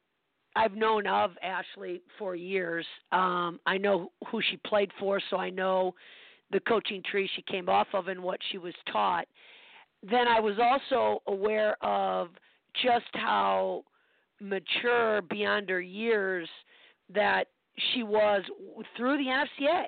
I've 0.58 0.74
known 0.74 1.06
of 1.06 1.30
Ashley 1.40 2.02
for 2.18 2.34
years. 2.34 2.84
Um, 3.12 3.60
I 3.64 3.78
know 3.78 4.10
who 4.28 4.40
she 4.50 4.56
played 4.66 4.90
for, 4.98 5.20
so 5.30 5.36
I 5.36 5.50
know 5.50 5.94
the 6.50 6.58
coaching 6.58 7.00
tree 7.08 7.30
she 7.36 7.42
came 7.42 7.68
off 7.68 7.86
of 7.92 8.08
and 8.08 8.20
what 8.20 8.40
she 8.50 8.58
was 8.58 8.74
taught. 8.92 9.28
Then 10.02 10.26
I 10.26 10.40
was 10.40 10.56
also 10.60 11.22
aware 11.28 11.76
of 11.84 12.30
just 12.82 13.06
how 13.12 13.84
mature 14.40 15.22
beyond 15.22 15.70
her 15.70 15.80
years 15.80 16.48
that 17.14 17.44
she 17.92 18.02
was 18.02 18.42
through 18.96 19.16
the 19.16 19.44
NFCA 19.62 19.84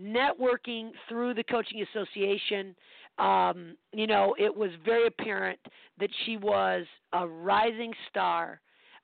networking 0.00 0.92
through 1.10 1.34
the 1.34 1.44
coaching 1.44 1.84
association, 1.92 2.74
um, 3.18 3.76
you 3.92 4.06
know, 4.06 4.34
it 4.38 4.54
was 4.54 4.70
very 4.82 5.06
apparent 5.06 5.58
that 5.98 6.10
she 6.24 6.36
was 6.38 6.84
a 7.12 7.26
rising 7.26 7.92
star 8.08 8.60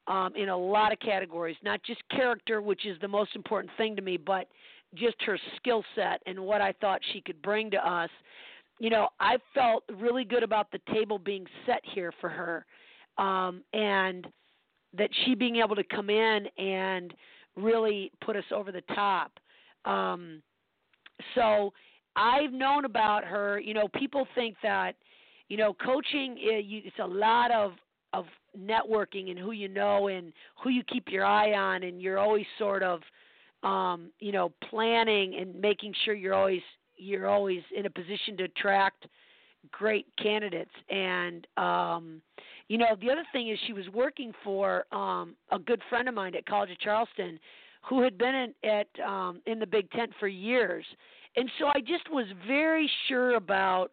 um, 0.07 0.35
in 0.37 0.49
a 0.49 0.57
lot 0.57 0.93
of 0.93 0.99
categories, 1.01 1.57
not 1.62 1.83
just 1.83 2.01
character, 2.11 2.61
which 2.61 2.87
is 2.87 2.99
the 3.01 3.09
most 3.09 3.37
important 3.37 3.73
thing 3.77 3.95
to 3.97 4.03
me, 4.03 4.17
but 4.17 4.49
just 4.95 5.17
her 5.23 5.38
skill 5.57 5.85
set 5.95 6.23
and 6.27 6.38
what 6.38 6.61
I 6.61 6.73
thought 6.81 7.01
she 7.12 7.21
could 7.21 7.41
bring 7.43 7.71
to 7.71 7.88
us. 7.88 8.11
You 8.79 8.91
know, 8.91 9.09
I 9.21 9.37
felt 9.55 9.85
really 10.01 10.25
good 10.25 10.43
about 10.43 10.71
the 10.73 10.81
table 10.93 11.19
being 11.19 11.47
set 11.67 11.81
here 11.95 12.12
for 12.21 12.29
her, 12.29 12.67
um, 13.19 13.62
and 13.73 14.27
that 14.97 15.11
she 15.25 15.35
being 15.35 15.57
able 15.57 15.77
to 15.77 15.85
come 15.85 16.11
in 16.11 16.47
and 16.59 17.15
really 17.57 18.11
put 18.25 18.37
us 18.37 18.45
over 18.53 18.73
the 18.73 18.83
top. 18.95 19.33
Um, 19.85 20.43
so 21.35 21.73
I've 22.17 22.53
known 22.53 22.85
about 22.85 23.25
her. 23.25 23.61
You 23.61 23.75
know, 23.75 23.88
people 23.95 24.27
think 24.35 24.57
that 24.62 24.97
you 25.49 25.57
know 25.57 25.75
coaching 25.75 26.37
it's 26.38 26.99
a 26.99 27.07
lot 27.07 27.51
of 27.51 27.73
of 28.12 28.27
networking 28.59 29.31
and 29.31 29.38
who 29.38 29.53
you 29.53 29.69
know 29.69 30.09
and 30.09 30.33
who 30.62 30.71
you 30.71 30.83
keep 30.85 31.09
your 31.09 31.25
eye 31.25 31.53
on, 31.53 31.83
and 31.83 32.01
you're 32.01 32.19
always 32.19 32.47
sort 32.59 32.83
of 32.83 33.01
um, 33.62 34.11
you 34.21 34.33
know 34.33 34.53
planning 34.69 35.37
and 35.41 35.55
making 35.61 35.95
sure 36.05 36.15
you're 36.15 36.35
always 36.35 36.62
you're 36.97 37.29
always 37.29 37.62
in 37.77 37.87
a 37.87 37.91
position 37.91 38.37
to 38.38 38.45
attract 38.45 39.07
great 39.71 40.07
candidates. 40.21 40.71
And 40.91 41.47
um 41.57 42.21
you 42.69 42.79
know 42.79 42.97
the 43.01 43.11
other 43.11 43.25
thing 43.33 43.49
is 43.49 43.59
she 43.67 43.73
was 43.73 43.88
working 43.93 44.33
for 44.43 44.85
um 44.93 45.37
a 45.51 45.59
good 45.59 45.81
friend 45.88 46.09
of 46.09 46.15
mine 46.15 46.35
at 46.35 46.47
college 46.47 46.71
of 46.71 46.79
charleston 46.81 47.38
who 47.88 48.03
had 48.03 48.19
been 48.19 48.35
in, 48.35 48.55
at 48.69 48.88
um 49.07 49.41
in 49.47 49.59
the 49.59 49.67
Big 49.67 49.91
Ten 49.91 50.09
for 50.19 50.29
years. 50.29 50.85
And 51.37 51.51
so 51.59 51.67
I 51.67 51.81
just 51.81 52.11
was 52.11 52.27
very 52.47 52.91
sure 53.09 53.37
about, 53.37 53.93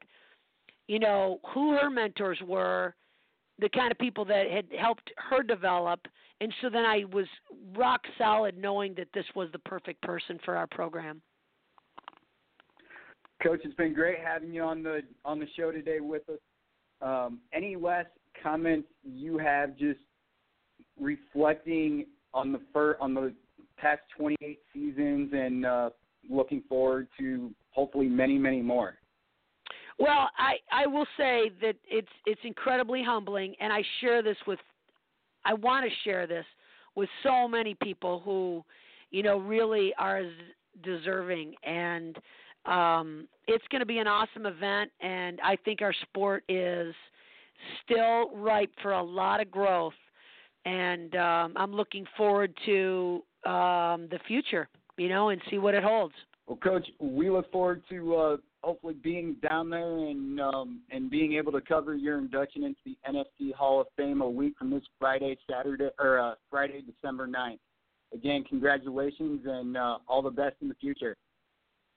you 0.88 1.00
know, 1.00 1.40
who 1.54 1.72
her 1.72 1.90
mentors 1.90 2.40
were, 2.46 2.96
the 3.60 3.70
kind 3.70 3.92
of 3.92 3.98
people 3.98 4.26
that 4.26 4.50
had 4.50 4.66
helped 4.78 5.12
her 5.18 5.44
develop. 5.44 6.00
And 6.42 6.54
so 6.62 6.70
then 6.70 6.86
I 6.86 7.04
was 7.12 7.26
rock 7.76 8.02
solid 8.18 8.58
knowing 8.58 8.94
that 8.96 9.08
this 9.14 9.26
was 9.36 9.50
the 9.52 9.60
perfect 9.60 10.02
person 10.02 10.40
for 10.46 10.56
our 10.56 10.68
program. 10.68 11.22
Coach, 13.44 13.62
it's 13.64 13.76
been 13.76 13.94
great 13.94 14.20
having 14.20 14.54
you 14.54 14.64
on 14.64 14.84
the 14.84 15.02
on 15.24 15.40
the 15.40 15.48
show 15.56 15.72
today 15.72 16.00
with 16.02 16.24
us. 16.30 16.40
Um, 17.02 17.40
any 17.54 17.78
last 17.78 18.10
comments 18.44 18.88
you 19.04 19.38
have 19.38 19.78
just 19.78 20.00
reflecting 21.00 22.06
on 22.34 22.52
the 22.52 22.60
fir- 22.74 22.98
on 23.00 23.14
the 23.14 23.34
past 23.78 24.02
28 24.18 24.60
seasons 24.74 25.32
and 25.34 25.66
uh, 25.66 25.90
looking 26.30 26.62
forward 26.68 27.08
to 27.18 27.52
hopefully 27.72 28.08
many, 28.08 28.38
many 28.38 28.62
more. 28.62 28.99
Well, 30.00 30.30
I 30.38 30.56
I 30.72 30.88
will 30.88 31.06
say 31.18 31.52
that 31.62 31.76
it's 31.90 32.08
it's 32.26 32.42
incredibly 32.44 33.04
humbling, 33.04 33.56
and 33.60 33.74
I 33.74 33.84
share 34.02 34.24
this 34.24 34.38
with, 34.48 34.60
I 35.46 35.54
want 35.54 35.86
to 35.86 35.92
share 36.04 36.26
this 36.26 36.46
with 36.96 37.10
so 37.24 37.48
many 37.48 37.76
people 37.76 38.22
who, 38.24 38.64
you 39.12 39.24
know, 39.24 39.38
really 39.38 39.94
are 40.00 40.24
deserving, 40.84 41.56
and 41.64 42.18
um, 42.66 43.28
it's 43.48 43.66
going 43.72 43.82
to 43.82 43.86
be 43.86 44.00
an 44.00 44.08
awesome 44.08 44.46
event, 44.46 44.92
and 45.02 45.40
I 45.44 45.58
think 45.66 45.82
our 45.82 45.94
sport 46.04 46.44
is 46.48 46.94
still 47.84 48.32
ripe 48.36 48.72
for 48.82 48.94
a 48.94 49.04
lot 49.04 49.42
of 49.42 49.52
growth, 49.52 49.94
and 50.66 51.14
um, 51.16 51.54
I'm 51.58 51.74
looking 51.74 52.06
forward 52.16 52.54
to 52.66 53.24
um, 53.46 54.08
the 54.10 54.20
future 54.28 54.70
you 55.00 55.10
know, 55.10 55.30
and 55.30 55.42
see 55.50 55.58
what 55.58 55.74
it 55.74 55.84
holds. 55.84 56.14
Well, 56.46 56.58
Coach, 56.58 56.88
we 57.00 57.30
look 57.30 57.52
forward 57.52 57.82
to 57.90 58.16
uh, 58.16 58.38
hopefully 58.62 58.96
being 59.02 59.36
down 59.48 59.70
there 59.70 59.98
and 59.98 60.40
um, 60.40 60.82
and 60.92 61.10
being 61.10 61.34
able 61.34 61.52
to 61.52 61.62
cover 61.62 61.96
your 61.96 62.18
induction 62.18 62.64
into 62.64 62.80
the 62.86 62.98
NFC 63.08 63.54
Hall 63.54 63.82
of 63.82 63.88
Fame 63.98 64.22
a 64.22 64.30
week 64.30 64.54
from 64.58 64.70
this 64.70 64.84
Friday, 65.00 65.38
Saturday, 65.50 65.90
or 66.00 66.20
uh, 66.20 66.36
Friday, 66.50 66.82
December 66.82 67.28
9th. 67.28 67.60
Again, 68.14 68.44
congratulations 68.48 69.42
and 69.46 69.78
uh, 69.78 69.98
all 70.08 70.22
the 70.22 70.32
best 70.32 70.56
in 70.62 70.68
the 70.68 70.76
future. 70.76 71.16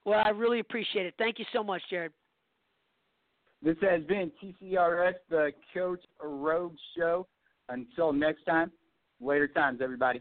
Well, 0.04 0.20
I 0.24 0.30
really 0.30 0.60
appreciate 0.60 1.06
it. 1.06 1.14
Thank 1.16 1.38
you 1.38 1.44
so 1.52 1.62
much, 1.62 1.82
Jared. 1.88 2.12
This 3.62 3.76
has 3.80 4.02
been 4.04 4.32
TCRS, 4.42 5.14
the 5.30 5.52
Coach 5.72 6.00
Roges 6.22 6.78
Show. 6.96 7.26
Until 7.68 8.12
next 8.12 8.44
time, 8.44 8.72
later 9.20 9.46
times, 9.46 9.80
everybody. 9.80 10.20